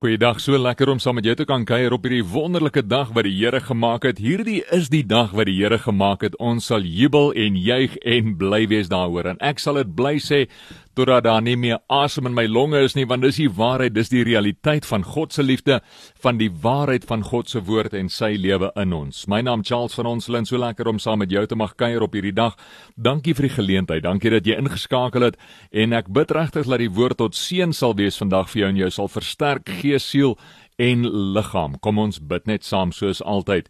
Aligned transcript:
Goeiedag, 0.00 0.38
so 0.40 0.56
lekker 0.56 0.88
om 0.88 1.00
saam 1.04 1.18
met 1.18 1.26
jou 1.28 1.34
te 1.36 1.44
kan 1.44 1.66
kuier 1.68 1.92
op 1.92 2.06
hierdie 2.06 2.24
wonderlike 2.24 2.80
dag 2.88 3.10
wat 3.12 3.26
die 3.26 3.34
Here 3.36 3.58
gemaak 3.60 4.06
het. 4.08 4.22
Hierdie 4.24 4.62
is 4.72 4.86
die 4.88 5.02
dag 5.04 5.34
wat 5.36 5.44
die 5.44 5.58
Here 5.58 5.76
gemaak 5.76 6.22
het. 6.24 6.38
Ons 6.40 6.70
sal 6.70 6.86
jubel 6.88 7.34
en 7.36 7.58
juig 7.60 7.98
en 8.08 8.30
bly 8.40 8.62
wees 8.70 8.88
daaroor. 8.88 9.28
En 9.34 9.42
ek 9.44 9.60
sal 9.60 9.76
dit 9.82 9.90
bly 9.98 10.14
sê 10.24 10.38
totdat 10.98 11.24
daar 11.24 11.42
nie 11.42 11.56
meer 11.56 11.78
asem 11.92 12.26
in 12.26 12.34
my 12.34 12.46
longe 12.50 12.80
is 12.84 12.96
nie 12.98 13.06
want 13.08 13.22
dis 13.22 13.38
die 13.40 13.50
waarheid 13.60 13.94
dis 13.94 14.10
die 14.12 14.24
realiteit 14.26 14.86
van 14.86 15.04
God 15.06 15.32
se 15.32 15.42
liefde 15.42 15.80
van 16.22 16.38
die 16.40 16.50
waarheid 16.50 17.06
van 17.08 17.22
God 17.26 17.50
se 17.50 17.62
woord 17.66 17.94
en 17.94 18.08
sy 18.10 18.32
lewe 18.38 18.72
in 18.80 18.94
ons. 18.96 19.26
My 19.30 19.40
naam 19.46 19.62
Charles 19.64 19.94
van 19.98 20.08
ons 20.10 20.28
lyn 20.28 20.48
so 20.48 20.58
lekker 20.58 20.88
om 20.90 20.98
saam 20.98 21.22
met 21.22 21.30
jou 21.30 21.44
te 21.46 21.58
mag 21.58 21.76
kuier 21.78 22.02
op 22.02 22.14
hierdie 22.16 22.34
dag. 22.34 22.56
Dankie 22.96 23.34
vir 23.34 23.48
die 23.48 23.54
geleentheid. 23.54 24.04
Dankie 24.04 24.34
dat 24.34 24.46
jy 24.46 24.58
ingeskakel 24.58 25.28
het 25.28 25.38
en 25.70 25.94
ek 25.96 26.10
bid 26.10 26.34
regtig 26.34 26.66
dat 26.66 26.82
die 26.82 26.90
woord 26.90 27.20
tot 27.22 27.38
seën 27.38 27.72
sal 27.76 27.94
wees 27.98 28.18
vandag 28.20 28.50
vir 28.50 28.64
jou 28.64 28.72
en 28.74 28.82
jou. 28.84 28.90
Sal 28.90 29.12
versterk 29.12 29.70
gees 29.80 30.10
siel 30.10 30.36
en 30.80 31.06
liggaam. 31.36 31.78
Kom 31.80 32.00
ons 32.00 32.20
bid 32.20 32.46
net 32.48 32.64
saam 32.64 32.92
soos 32.96 33.22
altyd 33.22 33.68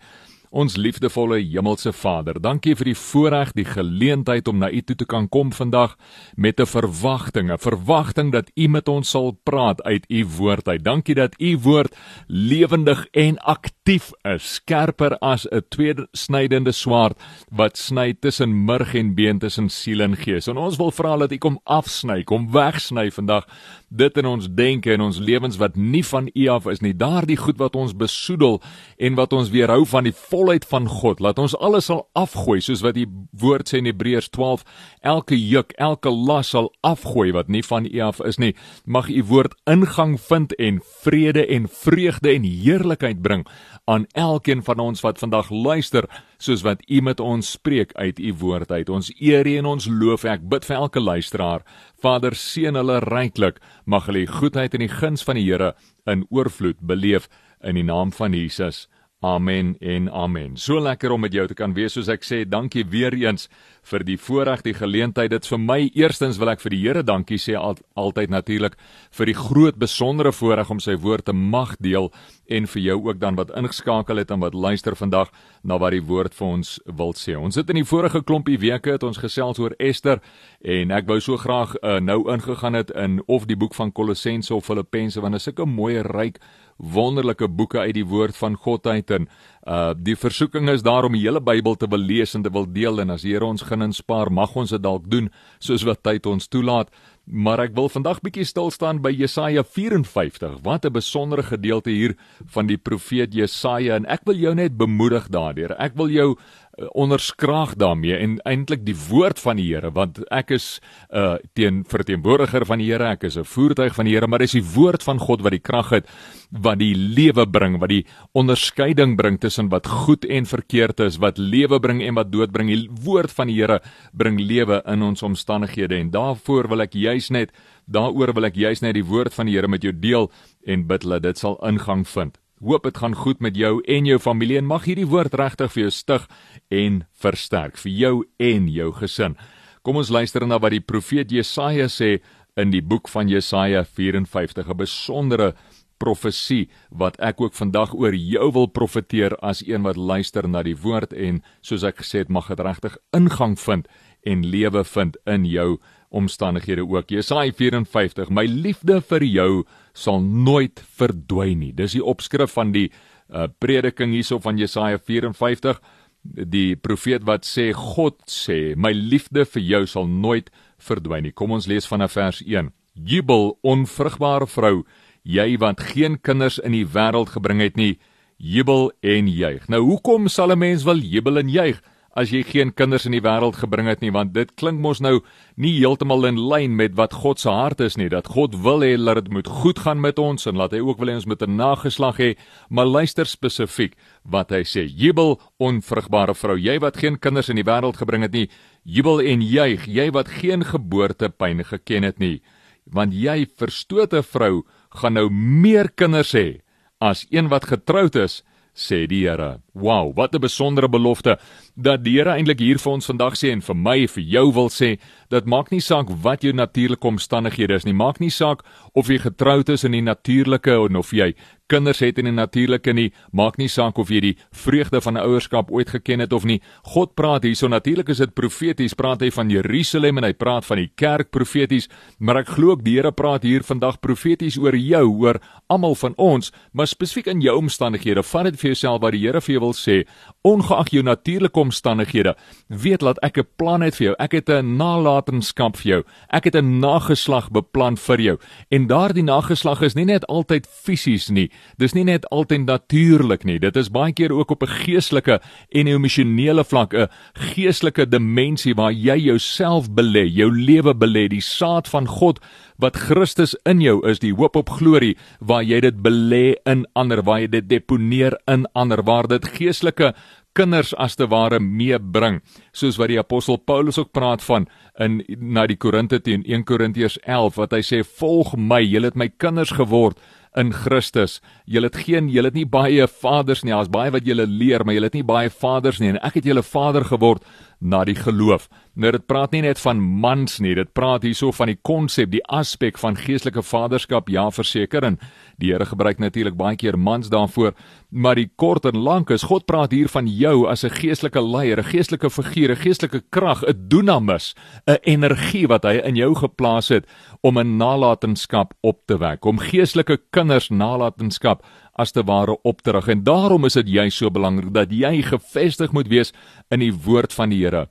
Ons 0.51 0.75
liefdevolle 0.75 1.37
hemelse 1.39 1.93
Vader, 1.95 2.41
dankie 2.43 2.73
vir 2.75 2.89
die 2.89 2.97
voorreg, 2.99 3.53
die 3.55 3.65
geleentheid 3.69 4.49
om 4.51 4.59
na 4.59 4.67
U 4.75 4.81
toe 4.83 4.97
te 4.99 5.07
kan 5.07 5.29
kom 5.31 5.53
vandag 5.55 5.95
met 6.35 6.59
'n 6.59 6.67
verwagting, 6.67 7.53
'n 7.53 7.59
verwagting 7.59 8.33
dat 8.33 8.51
U 8.59 8.67
met 8.67 8.89
ons 8.89 9.11
sal 9.11 9.39
praat 9.45 9.81
uit 9.83 10.05
U 10.11 10.27
woord 10.27 10.69
uit. 10.69 10.83
Dankie 10.83 11.15
dat 11.15 11.35
U 11.39 11.57
woord 11.59 11.95
lewendig 12.27 13.07
en 13.13 13.39
aktief 13.39 14.11
is, 14.25 14.55
skerper 14.55 15.19
as 15.19 15.47
'n 15.47 15.63
tweesnydende 15.69 16.73
swaard 16.73 17.17
wat 17.51 17.79
sny 17.79 18.15
tussen 18.21 18.65
murg 18.65 18.95
en 18.95 19.15
been, 19.15 19.39
tussen 19.39 19.69
siel 19.69 20.01
en 20.01 20.17
gees. 20.17 20.49
En 20.49 20.57
ons 20.57 20.77
wil 20.77 20.91
vra 20.91 21.17
dat 21.17 21.33
U 21.33 21.39
kom 21.39 21.61
afsny, 21.65 22.25
kom 22.25 22.51
wegsny 22.51 23.11
vandag 23.11 23.47
dit 23.91 24.19
in 24.23 24.27
ons 24.31 24.47
denke 24.55 24.93
en 24.95 25.03
ons 25.03 25.19
lewens 25.19 25.59
wat 25.59 25.77
nie 25.77 26.03
van 26.07 26.29
U 26.31 26.47
af 26.55 26.67
is 26.71 26.81
nie. 26.81 26.93
Daardie 26.95 27.37
goed 27.37 27.59
wat 27.59 27.77
ons 27.77 27.95
besoedel 27.97 28.61
en 29.03 29.17
wat 29.19 29.35
ons 29.35 29.51
weerhou 29.51 29.83
van 29.91 30.07
die 30.07 30.15
volheid 30.15 30.65
van 30.71 30.87
God. 30.89 31.21
Laat 31.21 31.43
ons 31.43 31.57
alles 31.59 31.91
sal 31.91 32.05
afgooi 32.19 32.61
soos 32.63 32.85
wat 32.87 32.95
die 32.99 33.09
woord 33.43 33.71
sê 33.71 33.81
in 33.83 33.91
Hebreërs 33.91 34.31
12, 34.31 34.63
elke 35.03 35.39
juk, 35.39 35.75
elke 35.79 36.13
las 36.15 36.55
sal 36.55 36.71
afgooi 36.87 37.33
wat 37.35 37.51
nie 37.51 37.65
van 37.67 37.89
U 37.91 38.01
af 38.07 38.23
is 38.27 38.39
nie. 38.39 38.55
Mag 38.87 39.11
U 39.11 39.25
woord 39.27 39.59
ingang 39.71 40.17
vind 40.21 40.55
en 40.59 40.81
vrede 41.03 41.47
en 41.47 41.69
vreugde 41.69 42.31
en 42.35 42.47
heerlikheid 42.47 43.23
bring 43.23 43.47
aan 43.91 44.07
elkeen 44.15 44.63
van 44.63 44.79
ons 44.79 45.03
wat 45.03 45.19
vandag 45.19 45.51
luister 45.51 46.07
soos 46.41 46.65
wat 46.65 46.83
U 46.89 47.01
met 47.05 47.21
ons 47.21 47.53
spreek 47.57 47.93
uit 48.01 48.19
U 48.19 48.33
woord 48.41 48.73
uit. 48.73 48.89
Ons 48.89 49.13
eer 49.21 49.47
U 49.47 49.57
en 49.61 49.69
ons 49.75 49.89
loof. 49.91 50.25
Ek 50.25 50.47
bid 50.49 50.67
vir 50.67 50.79
elke 50.81 51.03
luisteraar. 51.03 51.65
Vader, 52.01 52.37
seën 52.37 52.77
hulle 52.77 53.01
ryklik. 53.05 53.61
Mag 53.85 54.09
hulle 54.09 54.25
die 54.25 54.33
goedheid 54.41 54.75
en 54.75 54.87
die 54.87 54.93
guns 54.93 55.27
van 55.27 55.39
die 55.41 55.45
Here 55.45 55.75
in 56.09 56.25
oorvloed 56.31 56.81
beleef 56.81 57.29
in 57.61 57.77
die 57.77 57.85
naam 57.87 58.13
van 58.13 58.33
Jesus. 58.37 58.87
Amen 59.21 59.75
en 59.85 60.09
amen. 60.09 60.57
So 60.57 60.81
lekker 60.81 61.13
om 61.13 61.21
met 61.21 61.35
jou 61.37 61.45
te 61.47 61.55
kan 61.55 61.75
wees 61.77 61.93
soos 61.93 62.09
ek 62.09 62.25
sê. 62.25 62.47
Dankie 62.49 62.87
weer 62.89 63.13
eens 63.13 63.51
vir 63.83 64.05
die 64.05 64.19
voorreg, 64.21 64.63
die 64.63 64.75
geleentheid. 64.75 65.31
Dit 65.33 65.47
vir 65.49 65.59
my 65.59 65.79
eerstens 65.95 66.39
wil 66.41 66.53
ek 66.53 66.63
vir 66.63 66.75
die 66.75 66.81
Here 66.81 67.03
dankie 67.07 67.39
sê 67.41 67.57
al, 67.59 67.79
altyd 67.99 68.31
natuurlik 68.31 68.77
vir 69.17 69.31
die 69.31 69.37
groot 69.37 69.79
besondere 69.81 70.33
voorreg 70.33 70.71
om 70.71 70.81
sy 70.81 70.97
woord 71.01 71.29
te 71.29 71.35
mag 71.37 71.77
deel 71.81 72.11
en 72.51 72.67
vir 72.67 72.83
jou 72.83 72.99
ook 73.09 73.21
dan 73.21 73.39
wat 73.39 73.53
ingeskakel 73.57 74.19
het 74.21 74.31
en 74.31 74.43
wat 74.43 74.55
luister 74.55 74.97
vandag 74.99 75.31
na 75.63 75.79
wat 75.79 75.95
die 75.95 76.05
woord 76.05 76.35
vir 76.35 76.47
ons 76.49 76.79
wil 76.87 77.15
sê. 77.19 77.37
Ons 77.39 77.59
het 77.61 77.71
in 77.71 77.81
die 77.81 77.87
vorige 77.87 78.23
klompie 78.27 78.59
weke 78.59 78.97
het 78.97 79.07
ons 79.07 79.21
gesels 79.21 79.61
oor 79.63 79.77
Ester 79.79 80.21
en 80.61 80.91
ek 80.95 81.07
wou 81.09 81.21
so 81.21 81.39
graag 81.41 81.77
uh, 81.81 81.99
nou 82.01 82.25
ingegaan 82.33 82.79
het 82.79 82.91
in 82.91 83.21
of 83.27 83.47
die 83.47 83.59
boek 83.59 83.77
van 83.79 83.93
Kolossense 83.93 84.55
of 84.55 84.67
Filippense 84.67 85.21
want 85.21 85.37
dit 85.37 85.43
is 85.43 85.51
sulke 85.51 85.69
mooi 85.69 86.01
ryk 86.05 86.41
wonderlike 86.81 87.49
boeke 87.49 87.79
uit 87.79 87.95
die 87.95 88.07
woord 88.07 88.37
van 88.37 88.57
God 88.57 88.87
uit 88.87 89.11
en 89.11 89.29
uh 89.69 89.93
die 89.97 90.17
versoeking 90.17 90.71
is 90.73 90.83
daar 90.83 91.05
om 91.05 91.13
die 91.13 91.23
hele 91.27 91.41
Bybel 91.45 91.77
te 91.77 91.89
wil 91.91 92.01
lees 92.01 92.35
en 92.35 92.43
te 92.43 92.53
wil 92.53 92.65
deel 92.65 93.03
en 93.03 93.11
as 93.13 93.27
die 93.27 93.35
Here 93.35 93.45
ons 93.45 93.63
gaan 93.71 93.87
inspaar 93.87 94.33
mag 94.33 94.57
ons 94.57 94.75
dit 94.75 94.83
dalk 94.83 95.09
doen 95.11 95.31
soos 95.59 95.87
wat 95.87 96.03
tyd 96.03 96.27
ons 96.27 96.49
toelaat. 96.51 96.91
Maar 97.31 97.61
ek 97.69 97.75
wil 97.79 97.89
vandag 97.89 98.21
bietjie 98.25 98.47
stil 98.49 98.73
staan 98.75 98.99
by 99.05 99.13
Jesaja 99.15 99.63
54 99.63 100.59
wat 100.67 100.85
'n 100.85 100.93
besondere 100.93 101.43
gedeelte 101.43 101.91
hier 101.91 102.17
van 102.47 102.67
die 102.67 102.79
profeet 102.79 103.35
Jesaja. 103.35 103.97
En 103.97 104.07
ek 104.07 104.25
wil 104.25 104.37
jou 104.37 104.55
net 104.55 104.77
bemoedig 104.77 105.29
daardeur 105.29 105.77
ek 105.79 105.97
wil 105.97 106.11
jou 106.13 106.37
onderskraag 106.79 107.75
daarmee 107.75 108.17
en 108.17 108.39
eintlik 108.49 108.85
die 108.87 108.97
woord 109.09 109.41
van 109.41 109.57
die 109.57 109.67
Here 109.73 109.91
want 109.93 110.23
ek 110.31 110.51
is 110.51 110.81
'n 111.11 111.17
uh, 111.19 111.37
teen 111.53 111.85
verteenwoordiger 111.85 112.67
van 112.67 112.79
die 112.79 112.91
Here 112.93 113.11
ek 113.11 113.25
is 113.25 113.37
'n 113.37 113.45
voertuig 113.45 113.95
van 113.95 114.05
die 114.05 114.15
Here 114.15 114.27
maar 114.27 114.39
dis 114.39 114.53
die 114.53 114.65
woord 114.75 115.03
van 115.03 115.19
God 115.19 115.43
wat 115.43 115.53
die 115.53 115.61
krag 115.61 115.91
het 115.91 116.07
wat 116.51 116.81
die 116.81 116.95
lewe 116.95 117.47
bring, 117.47 117.79
wat 117.79 117.93
die 117.93 118.05
onderskeiding 118.35 119.15
bring 119.17 119.39
tussen 119.39 119.71
wat 119.71 119.87
goed 119.87 120.27
en 120.27 120.47
verkeerd 120.47 121.01
is, 121.01 121.21
wat 121.23 121.39
lewe 121.39 121.79
bring 121.81 122.03
en 122.03 122.19
wat 122.19 122.33
dood 122.33 122.51
bring. 122.53 122.69
Die 122.69 122.91
woord 123.05 123.31
van 123.33 123.51
die 123.51 123.61
Here 123.61 123.81
bring 124.13 124.41
lewe 124.41 124.83
in 124.87 125.03
ons 125.07 125.23
omstandighede 125.23 126.01
en 126.01 126.11
daarvoor 126.11 126.69
wil 126.69 126.87
ek 126.87 126.99
juis 126.99 127.31
net 127.31 127.55
daaroor 127.91 128.35
wil 128.35 128.47
ek 128.47 128.59
juis 128.59 128.83
net 128.83 128.95
die 128.99 129.07
woord 129.07 129.35
van 129.35 129.47
die 129.47 129.55
Here 129.55 129.69
met 129.69 129.87
jou 129.87 129.95
deel 129.95 130.31
en 130.67 130.87
bid 130.87 131.07
dat 131.07 131.23
dit 131.23 131.39
sal 131.39 131.59
ingang 131.67 132.07
vind. 132.07 132.40
Hoop 132.61 132.85
dit 132.85 132.99
gaan 133.01 133.15
goed 133.17 133.41
met 133.41 133.57
jou 133.57 133.81
en 133.89 134.05
jou 134.05 134.19
familie 134.21 134.59
en 134.61 134.67
mag 134.69 134.85
hierdie 134.85 135.09
woord 135.09 135.35
regtig 135.41 135.73
vir 135.73 135.83
jou 135.87 135.93
stig 135.97 136.27
en 136.69 136.99
versterk 137.23 137.81
vir 137.81 137.93
jou 137.93 138.15
en 138.37 138.69
jou 138.69 138.91
gesin. 138.99 139.37
Kom 139.81 139.97
ons 139.97 140.13
luister 140.13 140.45
na 140.45 140.59
wat 140.61 140.75
die 140.75 140.85
profeet 140.85 141.33
Jesaja 141.33 141.89
sê 141.89 142.19
in 142.61 142.75
die 142.75 142.83
boek 142.85 143.09
van 143.09 143.31
Jesaja 143.33 143.85
54, 143.85 144.69
'n 144.69 144.77
besondere 144.77 145.55
profesie 146.01 146.69
wat 146.91 147.17
ek 147.21 147.41
ook 147.41 147.55
vandag 147.55 147.93
oor 147.95 148.15
jou 148.15 148.53
wil 148.53 148.69
profeteer 148.69 149.37
as 149.45 149.63
een 149.67 149.83
wat 149.83 149.97
luister 149.97 150.49
na 150.49 150.63
die 150.63 150.77
woord 150.77 151.13
en 151.13 151.43
soos 151.61 151.85
ek 151.85 152.01
gesê 152.01 152.25
het 152.25 152.29
mag 152.29 152.49
dit 152.49 152.61
regtig 152.61 152.97
ingang 153.17 153.59
vind 153.61 153.89
en 154.23 154.45
lewe 154.47 154.85
vind 154.85 155.17
in 155.27 155.45
jou 155.49 155.79
omstandighede 156.11 156.83
ook. 156.87 157.11
Jesaja 157.11 157.53
54: 157.53 158.31
My 158.31 158.45
liefde 158.47 159.01
vir 159.01 159.25
jou 159.25 159.65
sal 159.93 160.21
nooit 160.21 160.83
verdwyn 160.99 161.59
nie. 161.59 161.73
Dis 161.73 161.95
die 161.97 162.05
opskrif 162.05 162.57
van 162.59 162.73
die 162.75 162.91
uh, 163.31 163.47
prediking 163.59 164.13
hierso 164.13 164.41
van 164.43 164.59
Jesaja 164.59 164.99
54. 164.99 165.81
Die 166.23 166.77
profeet 166.77 167.25
wat 167.25 167.47
sê 167.49 167.71
God 167.73 168.19
sê, 168.29 168.75
my 168.77 168.93
liefde 168.93 169.47
vir 169.49 169.63
jou 169.63 169.87
sal 169.89 170.11
nooit 170.11 170.51
verdwyn 170.77 171.25
nie. 171.25 171.33
Kom 171.33 171.55
ons 171.57 171.69
lees 171.71 171.89
vanaf 171.89 172.19
vers 172.19 172.43
1. 172.45 172.69
Jubel 172.95 173.55
onvrugbare 173.65 174.51
vrou 174.51 174.83
jy 175.23 175.55
wat 175.61 175.81
geen 175.93 176.19
kinders 176.21 176.59
in 176.59 176.73
die 176.73 176.87
wêreld 176.87 177.33
gebring 177.35 177.61
het 177.61 177.77
nie, 177.77 177.99
jubel 178.41 178.91
en 179.05 179.29
juig. 179.29 179.67
Nou 179.69 179.83
hoekom 179.85 180.29
sal 180.29 180.53
'n 180.53 180.59
mens 180.59 180.85
wil 180.85 180.99
jubel 180.99 181.39
en 181.39 181.49
juig 181.49 181.81
as 182.19 182.33
jy 182.35 182.41
geen 182.43 182.73
kinders 182.75 183.05
in 183.07 183.15
die 183.15 183.23
wêreld 183.23 183.61
gebring 183.61 183.87
het 183.87 184.01
nie, 184.03 184.11
want 184.11 184.33
dit 184.35 184.51
klink 184.59 184.81
mos 184.83 184.99
nou 185.01 185.21
nie 185.61 185.77
heeltemal 185.77 186.27
in 186.27 186.41
lyn 186.51 186.75
met 186.77 186.97
wat 186.99 187.15
God 187.23 187.39
se 187.39 187.51
hart 187.51 187.81
is 187.85 187.97
nie, 188.01 188.09
dat 188.11 188.27
God 188.35 188.57
wil 188.65 188.83
hê 188.83 188.97
dat 188.99 189.23
dit 189.23 189.33
moet 189.33 189.47
goed 189.47 189.79
gaan 189.79 190.01
met 190.03 190.19
ons 190.19 190.47
en 190.51 190.59
laat 190.59 190.75
hy 190.75 190.81
ook 190.83 190.99
wil 190.99 191.13
hê 191.13 191.15
ons 191.21 191.27
moet 191.27 191.43
'n 191.43 191.57
nageslag 191.57 192.19
hê, 192.19 192.37
maar 192.69 192.87
luister 192.87 193.27
spesifiek 193.27 193.95
wat 194.25 194.51
hy 194.51 194.63
sê. 194.63 194.87
Jubel 194.87 195.41
onvrugbare 195.59 196.35
vrou, 196.35 196.59
jy 196.59 196.79
wat 196.81 196.97
geen 196.97 197.19
kinders 197.19 197.49
in 197.49 197.57
die 197.57 197.65
wêreld 197.65 197.97
gebring 197.97 198.23
het 198.23 198.33
nie, 198.33 198.51
jubel 198.85 199.21
en 199.21 199.41
juig, 199.43 199.87
jy 199.87 200.11
wat 200.11 200.29
geen 200.29 200.65
geboortepyn 200.65 201.65
geken 201.65 202.03
het 202.03 202.19
nie, 202.19 202.43
want 202.87 203.15
jy 203.15 203.47
verstote 203.47 204.23
vrou 204.23 204.65
gaan 204.91 205.15
nou 205.15 205.31
meer 205.31 205.89
kinders 205.95 206.33
hê 206.35 206.61
as 207.01 207.27
een 207.31 207.49
wat 207.49 207.65
getroud 207.65 208.17
is, 208.17 208.43
sê 208.75 209.07
die 209.07 209.23
Here. 209.27 209.61
Wow, 209.75 210.13
wat 210.17 210.35
'n 210.35 210.41
besondere 210.41 210.89
belofte 210.89 211.39
dat 211.77 212.05
die 212.05 212.19
Here 212.19 212.31
eintlik 212.31 212.59
hier 212.59 212.79
vir 212.79 212.93
ons 212.93 213.07
vandag 213.07 213.35
sê 213.35 213.53
en 213.53 213.61
vir 213.61 213.75
my 213.77 214.07
vir 214.07 214.25
jou 214.25 214.53
wil 214.53 214.69
sê, 214.69 214.99
dit 215.31 215.45
maak 215.47 215.71
nie 215.71 215.81
saak 215.81 216.07
wat 216.23 216.43
jou 216.43 216.53
natuurlike 216.53 217.07
omstandighede 217.07 217.75
is 217.75 217.85
nie, 217.85 217.95
maak 217.95 218.21
nie 218.21 218.31
saak 218.31 218.63
of 218.95 219.09
jy 219.09 219.19
getroud 219.19 219.69
is 219.69 219.85
in 219.85 219.93
die 219.93 220.03
natuurlike 220.03 220.97
of 220.99 221.11
jy 221.13 221.35
kinders 221.71 222.03
het 222.03 222.19
in 222.19 222.29
die 222.29 222.35
natuurlike 222.35 222.93
nie, 222.97 223.11
maak 223.33 223.59
nie 223.61 223.69
saak 223.71 223.99
of 224.03 224.11
jy 224.11 224.21
die 224.25 224.37
vreugde 224.51 225.01
van 225.05 225.19
ouerskap 225.21 225.71
ooit 225.71 225.93
geken 225.95 226.25
het 226.25 226.33
of 226.37 226.45
nie. 226.49 226.59
God 226.95 227.15
praat 227.19 227.47
hierso 227.47 227.71
natuurlik 227.71 228.11
is 228.11 228.23
dit 228.23 228.35
profeties, 228.35 228.97
praat 228.99 229.23
hy 229.23 229.31
van 229.35 229.51
Jerusalem 229.53 230.19
en 230.21 230.27
hy 230.29 230.33
praat 230.35 230.67
van 230.67 230.83
die 230.83 230.91
kerk 230.99 231.31
profeties, 231.35 231.89
maar 232.19 232.43
ek 232.43 232.55
glo 232.57 232.75
ook 232.75 232.85
die 232.85 232.99
Here 233.01 233.13
praat 233.15 233.47
hier 233.47 233.63
vandag 233.65 234.01
profeties 234.03 234.59
oor 234.59 234.75
jou, 234.77 235.05
oor 235.23 235.39
almal 235.71 235.95
van 235.95 236.15
ons, 236.19 236.51
maar 236.73 236.91
spesifiek 236.91 237.31
in 237.31 237.41
jou 237.45 237.55
omstandighede. 237.61 238.25
Vat 238.27 238.51
dit 238.51 238.59
vir 238.61 238.73
jouself 238.73 239.01
wat 239.05 239.15
die 239.15 239.23
Here 239.23 239.41
vir 239.41 239.55
jou 239.55 239.63
wil 239.63 239.77
sê, 239.77 240.03
ongeag 240.47 240.91
jou 240.95 241.05
natuurlike 241.07 241.61
omstandighede, 241.61 242.35
weet 242.69 243.01
dat 243.07 243.19
ek 243.23 243.39
'n 243.39 243.49
plan 243.57 243.83
het 243.83 243.95
vir 243.97 244.07
jou. 244.07 244.15
Ek 244.19 244.33
het 244.33 244.49
'n 244.51 244.77
nalatenskap 244.77 245.77
vir 245.77 245.91
jou. 245.93 246.03
Ek 246.31 246.45
het 246.45 246.57
'n 246.57 246.81
nageslag 246.81 247.51
beplan 247.51 247.97
vir 247.97 248.21
jou. 248.21 248.39
En 248.71 248.87
daardie 248.87 249.23
nageslag 249.23 249.83
is 249.83 249.95
nie 249.95 250.05
net 250.05 250.27
altyd 250.27 250.67
fisies 250.67 251.31
nie, 251.31 251.51
Dis 251.79 251.95
nie 251.95 252.05
net 252.05 252.27
altyd 252.31 252.67
natuurlik 252.67 253.45
nie. 253.45 253.59
Dit 253.59 253.77
is 253.77 253.91
baie 253.91 254.13
keer 254.13 254.33
ook 254.33 254.51
op 254.51 254.63
'n 254.63 254.75
geestelike 254.85 255.41
en 255.71 255.87
emosionele 255.87 256.65
vlak, 256.65 256.95
'n 256.95 257.09
geestelike 257.35 258.09
dimensie 258.09 258.75
waar 258.75 258.93
jy 258.93 259.17
jouself 259.17 259.89
belê, 259.91 260.27
jou 260.27 260.51
lewe 260.51 260.95
belê, 260.95 261.29
die 261.29 261.41
saad 261.41 261.89
van 261.89 262.07
God 262.07 262.41
wat 262.79 262.97
Christus 262.97 263.57
in 263.65 263.81
jou 263.81 264.09
is, 264.09 264.19
die 264.19 264.35
hoop 264.35 264.57
op 264.57 264.71
glorie 264.71 265.17
waar 265.41 265.63
jy 265.63 265.81
dit 265.81 266.03
belê 266.03 266.55
in 266.65 266.87
ander, 266.95 267.23
waar 267.23 267.41
jy 267.41 267.49
dit 267.49 267.69
deponeer 267.69 268.39
in 268.47 268.67
ander, 268.73 269.03
waar 269.03 269.29
dit 269.29 269.45
geestelike 269.45 270.15
kinders 270.53 270.93
as 270.99 271.15
te 271.15 271.29
ware 271.31 271.61
meebring 271.63 272.41
soos 272.75 272.99
wat 272.99 273.13
die 273.13 273.21
apostel 273.21 273.59
Paulus 273.59 274.01
ook 274.01 274.13
praat 274.17 274.43
van 274.43 274.67
in 274.99 275.21
na 275.39 275.67
die 275.71 275.79
Korinte 275.79 276.19
teen 276.21 276.43
1 276.47 276.67
Korintiërs 276.67 277.21
11 277.23 277.59
wat 277.61 277.77
hy 277.77 277.83
sê 277.87 278.03
volg 278.19 278.57
my 278.59 278.81
julle 278.83 279.13
het 279.13 279.19
my 279.19 279.31
kinders 279.31 279.75
geword 279.79 280.19
in 280.59 280.73
Christus. 280.75 281.39
Julle 281.65 281.91
het 281.91 281.97
geen 282.07 282.29
julle 282.33 282.51
het 282.51 282.59
nie 282.59 282.67
baie 282.67 283.07
vaders 283.09 283.63
nie. 283.63 283.73
Daar's 283.75 283.93
baie 283.93 284.11
wat 284.11 284.27
julle 284.27 284.47
leer 284.47 284.85
maar 284.85 284.97
julle 284.97 285.11
het 285.11 285.19
nie 285.19 285.27
baie 285.27 285.51
vaders 285.51 286.01
nie. 286.01 286.11
En 286.15 286.23
ek 286.27 286.41
het 286.41 286.49
julle 286.51 286.65
vader 286.67 287.07
geword 287.07 287.47
na 287.81 288.05
die 288.05 288.15
geloof. 288.15 288.69
Nou 288.95 289.11
dit 289.15 289.25
praat 289.27 289.55
nie 289.55 289.63
net 289.65 289.81
van 289.81 290.01
mans 290.01 290.59
nie, 290.61 290.75
dit 290.77 290.89
praat 290.93 291.25
hierso 291.25 291.53
van 291.57 291.71
die 291.73 291.79
konsep, 291.83 292.31
die 292.33 292.43
aspek 292.53 292.99
van 293.01 293.17
geestelike 293.17 293.63
vaderskap, 293.65 294.29
ja 294.29 294.49
verseker 294.53 295.07
en 295.07 295.17
die 295.61 295.71
Here 295.73 295.87
gebruik 295.87 296.19
natuurlik 296.21 296.57
baie 296.57 296.77
keer 296.77 296.99
mans 296.99 297.31
daarvoor, 297.33 297.73
maar 298.11 298.37
die 298.37 298.51
kort 298.57 298.85
en 298.89 298.99
lank 299.01 299.31
is 299.31 299.47
God 299.49 299.67
praat 299.69 299.93
hier 299.93 300.09
van 300.09 300.27
jou 300.29 300.67
as 300.69 300.85
'n 300.85 300.91
geestelike 300.91 301.41
leier, 301.41 301.79
'n 301.79 301.93
geestelike 301.93 302.31
figuur, 302.31 302.71
'n 302.71 302.77
geestelike 302.77 303.23
krag, 303.31 303.63
'n 303.63 303.89
dunamis, 303.89 304.55
'n 304.87 304.99
energie 305.03 305.67
wat 305.67 305.85
hy 305.85 306.01
in 306.05 306.17
jou 306.17 306.35
geplaas 306.35 306.89
het 306.89 307.07
om 307.43 307.59
'n 307.59 307.77
nalatenskap 307.77 308.75
op 308.83 309.07
te 309.07 309.19
wek, 309.19 309.45
om 309.45 309.59
geestelike 309.59 310.19
kinders 310.31 310.69
nalatenskap 310.71 311.65
as 312.01 312.15
te 312.17 312.25
ware 312.27 312.57
opdruk 312.67 313.09
en 313.13 313.25
daarom 313.27 313.69
is 313.69 313.79
dit 313.81 313.95
jy 313.99 314.09
so 314.15 314.33
belangrik 314.33 314.73
dat 314.75 314.93
jy 314.93 315.21
gefestig 315.27 315.93
moet 315.97 316.09
wees 316.11 316.35
in 316.73 316.83
die 316.85 316.93
woord 316.93 317.35
van 317.37 317.53
die 317.53 317.61
Here. 317.61 317.87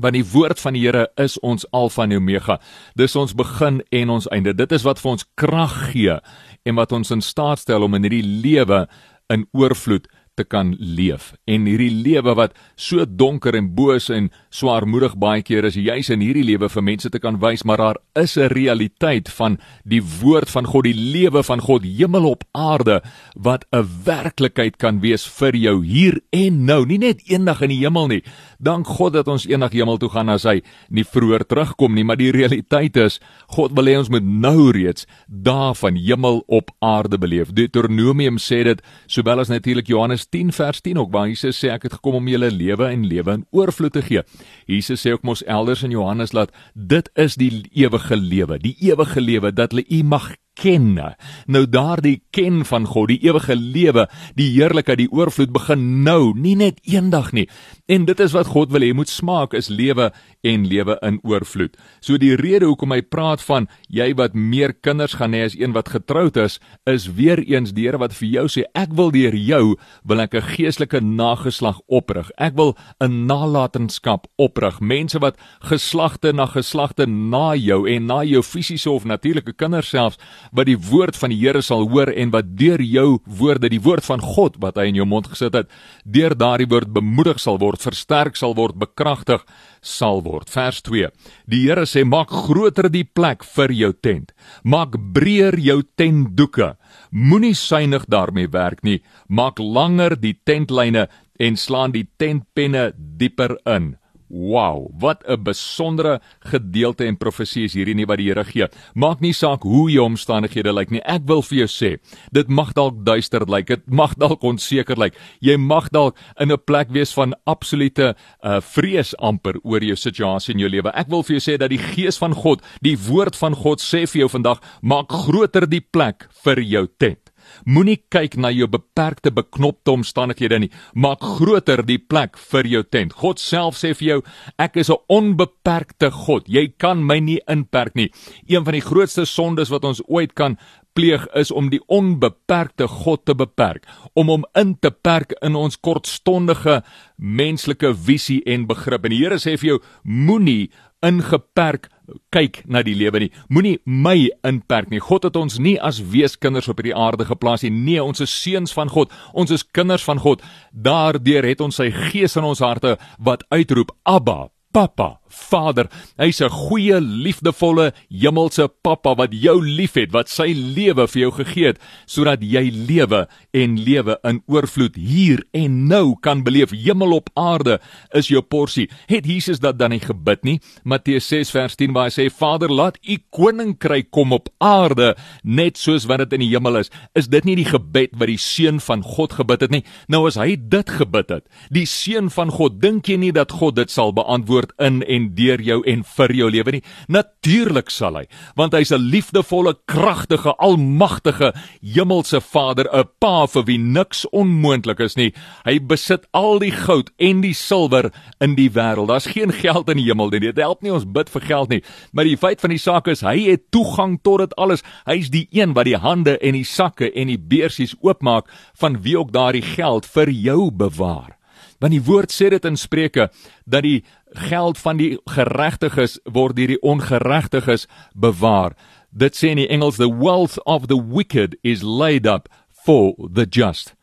Want 0.00 0.16
die 0.16 0.24
woord 0.24 0.60
van 0.62 0.76
die 0.78 0.84
Here 0.86 1.08
is 1.20 1.36
ons 1.44 1.66
alfa 1.76 2.06
en 2.06 2.16
omega. 2.16 2.58
Dis 2.96 3.16
ons 3.18 3.34
begin 3.36 3.82
en 3.90 4.16
ons 4.16 4.28
einde. 4.32 4.54
Dit 4.56 4.72
is 4.72 4.86
wat 4.86 5.02
vir 5.02 5.16
ons 5.16 5.26
krag 5.36 5.76
gee 5.92 6.16
en 6.64 6.78
wat 6.78 6.92
ons 6.96 7.10
in 7.10 7.24
staat 7.24 7.62
stel 7.62 7.84
om 7.84 7.98
in 7.98 8.06
hierdie 8.06 8.24
lewe 8.24 8.86
in 9.30 9.46
oorvloed 9.52 10.08
te 10.40 10.46
kan 10.48 10.72
leef. 10.78 11.32
En 11.44 11.68
hierdie 11.68 11.92
lewe 11.92 12.34
wat 12.38 12.56
so 12.80 13.04
donker 13.04 13.56
en 13.58 13.68
boos 13.76 14.08
en 14.12 14.30
swaarmoedig 14.54 15.16
baie 15.20 15.44
keer 15.46 15.68
is, 15.68 15.76
juis 15.76 16.10
in 16.12 16.24
hierdie 16.24 16.46
lewe 16.48 16.70
vir 16.72 16.86
mense 16.86 17.10
te 17.12 17.20
kan 17.22 17.38
wys, 17.42 17.64
maar 17.68 17.82
daar 17.82 17.98
is 18.16 18.36
'n 18.36 18.52
realiteit 18.52 19.28
van 19.28 19.58
die 19.84 20.02
woord 20.02 20.50
van 20.50 20.66
God, 20.66 20.84
die 20.84 20.94
lewe 20.94 21.42
van 21.42 21.60
God, 21.60 21.84
hemel 21.84 22.24
op 22.30 22.44
aarde 22.52 23.02
wat 23.36 23.64
'n 23.72 23.86
werklikheid 24.04 24.76
kan 24.78 25.00
wees 25.00 25.26
vir 25.26 25.56
jou 25.56 25.84
hier 25.84 26.20
en 26.30 26.64
nou, 26.64 26.86
nie 26.86 26.98
net 26.98 27.22
eendag 27.28 27.62
in 27.62 27.68
die 27.68 27.84
hemel 27.84 28.06
nie. 28.06 28.22
Dank 28.58 28.86
God 28.86 29.12
dat 29.12 29.28
ons 29.28 29.46
eendag 29.46 29.72
hemel 29.72 29.96
toe 29.96 30.08
gaan 30.08 30.28
as 30.28 30.44
hy 30.44 30.62
nie 30.88 31.04
vroeër 31.04 31.46
terugkom 31.46 31.94
nie, 31.94 32.04
maar 32.04 32.16
die 32.16 32.32
realiteit 32.32 32.96
is 32.96 33.20
God 33.48 33.72
wil 33.72 33.86
hê 33.86 33.98
ons 33.98 34.08
moet 34.08 34.24
nou 34.24 34.70
reeds 34.70 35.06
daar 35.26 35.74
van 35.74 35.96
hemel 35.96 36.42
op 36.46 36.70
aarde 36.78 37.18
beleef. 37.18 37.52
Deuteronomium 37.52 38.38
sê 38.38 38.62
dit, 38.64 38.82
sowel 39.06 39.40
as 39.40 39.48
natuurlik 39.48 39.86
Johannes 39.86 40.26
10 40.30 40.52
vers 40.52 40.80
10 40.80 40.98
ook 40.98 41.12
waar 41.12 41.28
Jesus 41.28 41.58
sê 41.58 41.72
ek 41.74 41.88
het 41.88 41.96
gekom 41.98 42.20
om 42.20 42.28
julle 42.30 42.50
lewe 42.50 42.86
en 42.90 43.06
lewe 43.06 43.38
in 43.38 43.46
oorvloed 43.50 43.92
te 43.92 44.02
gee. 44.06 44.22
Jesus 44.66 45.02
sê 45.06 45.14
ook 45.16 45.26
mos 45.26 45.44
elders 45.44 45.82
in 45.86 45.94
Johannes 45.94 46.34
laat 46.36 46.54
dit 46.74 47.10
is 47.14 47.36
die 47.40 47.50
ewige 47.70 48.16
lewe, 48.16 48.58
die 48.58 48.76
ewige 48.90 49.20
lewe 49.20 49.52
dat 49.52 49.74
hulle 49.74 49.86
U 49.90 50.02
mag 50.02 50.32
ken. 50.54 50.98
Nou 51.46 51.64
daardie 51.68 52.22
ken 52.34 52.64
van 52.64 52.86
God, 52.86 53.08
die 53.08 53.20
ewige 53.26 53.56
lewe, 53.56 54.06
die 54.34 54.50
heerlikheid, 54.54 54.98
die 54.98 55.12
oorvloed 55.12 55.52
begin 55.52 56.02
nou, 56.04 56.32
nie 56.36 56.56
net 56.58 56.80
eendag 56.88 57.32
nie. 57.36 57.46
En 57.90 58.04
dit 58.06 58.20
is 58.20 58.34
wat 58.36 58.50
God 58.52 58.72
wil 58.74 58.84
hê 58.84 58.92
moet 58.94 59.10
smaak 59.10 59.54
is 59.56 59.68
lewe 59.68 60.10
en 60.46 60.66
lewe 60.68 60.96
in 61.06 61.18
oorvloed. 61.26 61.76
So 62.00 62.18
die 62.20 62.36
rede 62.38 62.68
hoekom 62.68 62.94
hy 62.94 63.00
praat 63.02 63.42
van 63.44 63.68
jy 63.88 64.12
wat 64.18 64.34
meer 64.34 64.72
kinders 64.72 65.16
gaan 65.18 65.34
hê 65.36 65.44
as 65.48 65.56
een 65.58 65.74
wat 65.76 65.92
getroud 65.94 66.38
is, 66.40 66.58
is 66.88 67.08
weer 67.18 67.42
eens 67.44 67.74
die 67.74 67.88
Here 67.90 67.98
wat 67.98 68.12
vir 68.12 68.28
jou 68.28 68.44
sê 68.52 68.66
ek 68.76 68.92
wil 68.94 69.08
deur 69.14 69.34
jou 69.34 69.76
wil 70.04 70.20
ek 70.20 70.34
'n 70.34 70.42
geestelike 70.54 71.00
nageslag 71.00 71.80
oprig. 71.88 72.30
Ek 72.38 72.54
wil 72.56 72.76
'n 73.00 73.26
nalatenskap 73.26 74.26
oprig. 74.36 74.80
Mense 74.80 75.18
wat 75.18 75.36
geslagte 75.60 76.32
na 76.32 76.46
geslagte 76.46 77.06
na 77.06 77.54
jou 77.54 77.88
en 77.88 78.06
na 78.06 78.22
jou 78.22 78.42
fisiese 78.42 78.90
of 78.90 79.04
natuurlike 79.04 79.52
kinders 79.52 79.88
selfs 79.88 80.18
wat 80.52 80.68
die 80.68 80.78
woord 80.78 81.16
van 81.16 81.32
die 81.32 81.38
Here 81.40 81.62
sal 81.62 81.86
hoor 81.88 82.10
en 82.12 82.32
wat 82.34 82.54
deur 82.58 82.82
jou 82.82 83.20
woorde, 83.24 83.70
die 83.72 83.82
woord 83.82 84.04
van 84.06 84.20
God 84.20 84.58
wat 84.62 84.78
hy 84.80 84.88
in 84.90 85.00
jou 85.00 85.06
mond 85.08 85.30
gesit 85.32 85.56
het, 85.56 85.70
deur 86.04 86.34
daardie 86.36 86.68
woord 86.70 86.92
bemoedig 86.94 87.40
sal 87.40 87.60
word, 87.62 87.80
versterk 87.82 88.36
sal 88.36 88.56
word, 88.58 88.78
bekragtig 88.80 89.44
sal 89.80 90.22
word. 90.24 90.50
Vers 90.50 90.82
2. 90.86 91.10
Die 91.50 91.62
Here 91.66 91.86
sê 91.88 92.04
maak 92.04 92.32
groter 92.32 92.90
die 92.92 93.04
plek 93.04 93.44
vir 93.56 93.72
jou 93.72 93.92
tent. 93.92 94.34
Maak 94.64 94.98
breër 95.14 95.58
jou 95.60 95.80
tentdoeke. 95.96 96.74
Moenie 97.10 97.54
suinig 97.54 98.06
daarmee 98.08 98.50
werk 98.52 98.84
nie. 98.84 99.00
Maak 99.28 99.58
langer 99.58 100.16
die 100.20 100.36
tentlyne 100.44 101.08
en 101.40 101.56
slaan 101.56 101.94
die 101.96 102.06
tentpenne 102.20 102.90
dieper 102.96 103.56
in. 103.64 103.94
Wow, 104.30 104.90
wat 104.98 105.24
'n 105.26 105.42
besondere 105.42 106.20
gedeelte 106.38 107.04
en 107.04 107.16
profesie 107.16 107.64
is 107.64 107.74
hierdie 107.74 107.94
nie 107.94 108.06
wat 108.06 108.18
die 108.18 108.28
Here 108.28 108.44
gee. 108.44 108.68
Maak 108.94 109.20
nie 109.20 109.32
saak 109.32 109.62
hoe 109.62 109.90
jou 109.90 110.04
omstandighede 110.04 110.72
lyk 110.72 110.90
nie. 110.90 111.02
Ek 111.04 111.22
wil 111.26 111.42
vir 111.42 111.58
jou 111.58 111.66
sê, 111.66 111.98
dit 112.32 112.48
mag 112.48 112.72
dalk 112.72 113.04
duister 113.04 113.40
lyk, 113.40 113.66
dit 113.66 113.90
mag 113.90 114.14
dalk 114.14 114.42
onseker 114.42 114.96
lyk. 114.96 115.14
Jy 115.40 115.56
mag 115.56 115.90
dalk 115.90 116.16
in 116.38 116.52
'n 116.52 116.58
plek 116.64 116.90
wees 116.90 117.12
van 117.12 117.34
absolute 117.44 118.14
uh, 118.44 118.60
vrees 118.60 119.16
amper 119.18 119.54
oor 119.64 119.80
jou 119.80 119.96
situasie 119.96 120.54
in 120.54 120.60
jou 120.60 120.68
lewe. 120.68 120.92
Ek 120.94 121.08
wil 121.08 121.22
vir 121.22 121.38
jou 121.38 121.52
sê 121.52 121.58
dat 121.58 121.70
die 121.70 121.78
Gees 121.78 122.18
van 122.18 122.32
God, 122.32 122.62
die 122.82 122.96
woord 122.96 123.36
van 123.36 123.54
God 123.54 123.80
sê 123.80 124.06
vir 124.06 124.20
jou 124.20 124.28
vandag, 124.28 124.60
maak 124.80 125.10
groter 125.10 125.66
die 125.66 125.80
plek 125.80 126.28
vir 126.44 126.60
jou 126.60 126.86
tent. 126.98 127.29
Moenie 127.64 127.98
kyk 128.10 128.36
na 128.36 128.50
jou 128.50 128.68
beperkte 128.70 129.30
beknopte 129.30 129.92
omstandighede 129.92 130.58
nie, 130.58 130.70
maak 130.94 131.22
groter 131.38 131.82
die 131.86 131.98
plek 131.98 132.38
vir 132.50 132.66
jou 132.66 132.82
tent. 132.82 133.12
God 133.12 133.40
self 133.40 133.76
sê 133.76 133.94
vir 133.94 134.08
jou, 134.08 134.22
ek 134.58 134.76
is 134.76 134.90
'n 134.90 135.02
onbeperkte 135.08 136.10
God. 136.10 136.48
Jy 136.48 136.72
kan 136.78 137.06
my 137.06 137.18
nie 137.20 137.40
inperk 137.48 137.94
nie. 137.94 138.10
Een 138.48 138.64
van 138.64 138.72
die 138.72 138.80
grootste 138.80 139.24
sondes 139.24 139.70
wat 139.70 139.84
ons 139.84 140.02
ooit 140.08 140.34
kan 140.34 140.58
pleeg 140.92 141.26
is 141.38 141.50
om 141.50 141.70
die 141.70 141.80
onbeperkte 141.86 142.88
God 142.88 143.24
te 143.24 143.34
beperk, 143.34 143.86
om 144.14 144.28
hom 144.32 144.44
in 144.58 144.74
te 144.78 144.90
perk 144.90 145.32
in 145.42 145.56
ons 145.58 145.78
kortstondige 145.80 146.80
menslike 147.16 147.94
visie 147.94 148.42
en 148.46 148.66
begrip. 148.66 149.04
En 149.04 149.14
die 149.14 149.22
Here 149.22 149.38
sê 149.38 149.56
vir 149.60 149.74
jou, 149.74 149.78
moenie 150.02 150.70
ingeperk 151.06 151.88
kyk 152.34 152.62
na 152.66 152.82
die 152.86 152.96
lewe 152.96 153.24
nie. 153.24 153.30
Moenie 153.48 153.78
my 153.84 154.30
inperk 154.46 154.90
nie. 154.90 155.02
God 155.02 155.28
het 155.28 155.36
ons 155.36 155.58
nie 155.58 155.76
as 155.80 156.00
weeskinders 156.12 156.68
op 156.68 156.80
hierdie 156.80 156.96
aarde 156.96 157.28
geplaas 157.28 157.64
nie. 157.66 157.72
Nee, 157.74 158.02
ons 158.02 158.20
is 158.20 158.34
seuns 158.42 158.74
van 158.76 158.90
God. 158.90 159.12
Ons 159.32 159.54
is 159.54 159.66
kinders 159.66 160.04
van 160.04 160.18
God. 160.18 160.42
Daardeur 160.72 161.46
het 161.46 161.60
ons 161.60 161.76
sy 161.76 161.90
gees 162.10 162.36
in 162.36 162.48
ons 162.48 162.64
harte 162.64 162.96
wat 163.18 163.46
uitroep: 163.50 163.94
Abba, 164.04 164.48
Papa. 164.72 165.19
Vader, 165.30 165.88
hy's 166.18 166.40
'n 166.42 166.50
goeie, 166.50 167.00
liefdevolle 167.00 167.92
hemelse 168.10 168.68
Pappa 168.82 169.14
wat 169.14 169.32
jou 169.32 169.60
liefhet, 169.62 170.12
wat 170.12 170.28
sy 170.28 170.52
lewe 170.52 171.06
vir 171.06 171.20
jou 171.22 171.30
gegee 171.30 171.66
het 171.66 171.78
sodat 172.06 172.42
jy 172.42 172.70
lewe 172.70 173.26
en 173.54 173.76
lewe 173.78 174.18
in 174.24 174.42
oorvloed 174.46 174.96
hier 174.96 175.44
en 175.52 175.86
nou 175.88 176.16
kan 176.20 176.42
beleef. 176.42 176.70
Hemel 176.70 177.12
op 177.12 177.30
aarde 177.34 177.78
is 178.12 178.28
jou 178.28 178.42
porsie. 178.42 178.88
Het 179.06 179.26
Jesus 179.26 179.60
dat 179.60 179.78
dan 179.78 179.90
nie 179.90 180.00
gebid 180.00 180.44
nie? 180.44 180.60
Matteus 180.84 181.28
6 181.28 181.50
vers 181.50 181.76
10 181.76 181.92
waar 181.92 182.10
hy 182.10 182.14
sê: 182.14 182.30
"Vader, 182.30 182.70
laat 182.72 182.98
u 183.02 183.18
koninkryk 183.30 184.10
kom 184.10 184.32
op 184.32 184.48
aarde 184.58 185.16
net 185.42 185.78
soos 185.78 186.06
wat 186.06 186.18
dit 186.18 186.32
in 186.32 186.40
die 186.40 186.50
hemel 186.54 186.76
is." 186.76 186.90
Is 187.14 187.28
dit 187.28 187.44
nie 187.44 187.56
die 187.56 187.64
gebed 187.64 188.10
wat 188.18 188.28
die 188.28 188.38
seun 188.38 188.80
van 188.80 189.02
God 189.02 189.32
gebid 189.32 189.60
het 189.60 189.70
nie? 189.70 189.84
Nou 190.08 190.26
as 190.26 190.36
hy 190.36 190.56
dit 190.56 190.90
gebid 190.90 191.30
het, 191.30 191.44
die 191.70 191.86
seun 191.86 192.30
van 192.30 192.50
God, 192.50 192.80
dink 192.80 193.08
jy 193.08 193.16
nie 193.16 193.32
dat 193.32 193.52
God 193.52 193.76
dit 193.76 193.90
sal 193.90 194.12
beantwoord 194.12 194.72
in 194.78 195.02
en 195.02 195.19
en 195.20 195.28
deur 195.36 195.60
jou 195.64 195.80
en 195.88 196.02
vir 196.16 196.34
jou 196.36 196.48
lewe 196.50 196.74
nie. 196.76 196.82
Natuurlik 197.12 197.90
sal 197.92 198.20
hy, 198.20 198.26
want 198.56 198.74
hy's 198.76 198.92
'n 198.92 199.10
liefdevolle, 199.12 199.74
kragtige, 199.86 200.54
almagtige 200.58 201.52
hemelse 201.82 202.40
Vader, 202.40 202.86
'n 202.92 203.04
Pa 203.20 203.46
vir 203.46 203.64
wie 203.64 203.78
niks 203.78 204.26
onmoontlik 204.32 205.00
is 205.00 205.16
nie. 205.16 205.32
Hy 205.64 205.78
besit 205.78 206.26
al 206.32 206.58
die 206.58 206.72
goud 206.72 207.10
en 207.18 207.40
die 207.40 207.54
silwer 207.54 208.10
in 208.40 208.54
die 208.54 208.70
wêreld. 208.70 209.08
Daar's 209.08 209.26
geen 209.26 209.52
geld 209.52 209.88
in 209.88 209.96
die 209.96 210.08
hemel 210.08 210.30
nie. 210.30 210.40
Dit 210.40 210.56
help 210.56 210.82
nie 210.82 210.92
ons 210.92 211.04
bid 211.04 211.28
vir 211.28 211.42
geld 211.42 211.68
nie, 211.68 211.82
maar 212.12 212.24
die 212.24 212.36
feit 212.36 212.60
van 212.60 212.70
die 212.70 212.78
saak 212.78 213.08
is 213.08 213.20
hy 213.20 213.50
het 213.50 213.70
toegang 213.70 214.18
tot 214.22 214.38
dit 214.38 214.56
alles. 214.56 214.82
Hy's 215.06 215.30
die 215.30 215.48
een 215.50 215.74
wat 215.74 215.84
die 215.84 215.96
hande 215.96 216.38
en 216.38 216.52
die 216.54 216.64
sakke 216.64 217.12
en 217.12 217.28
die 217.28 217.38
beursies 217.38 217.94
oopmaak 218.00 218.48
van 218.80 219.02
wie 219.02 219.18
ook 219.18 219.32
daardie 219.32 219.62
geld 219.62 220.06
vir 220.06 220.30
jou 220.30 220.70
bewaar. 220.70 221.39
Want 221.80 221.96
die 221.96 222.04
woord 222.04 222.32
sê 222.32 222.50
dit 222.52 222.64
in 222.68 222.76
Spreuke 222.76 223.30
dat 223.64 223.84
die 223.86 224.04
geld 224.50 224.78
van 224.78 225.00
die 225.00 225.14
geregtiges 225.32 226.18
word 226.28 226.58
deur 226.58 226.74
die 226.74 226.82
ongeregtiges 226.86 227.86
bewaar. 228.14 228.76
Dit 229.10 229.36
sê 229.36 229.54
in 229.54 229.62
die 229.62 229.70
Engels 229.72 229.98
the 229.98 230.10
wealth 230.10 230.60
of 230.68 230.86
the 230.92 231.00
wicked 231.00 231.56
is 231.62 231.82
laid 231.82 232.28
up 232.28 232.48
for 232.84 233.16
the 233.16 233.46
just. 233.48 233.94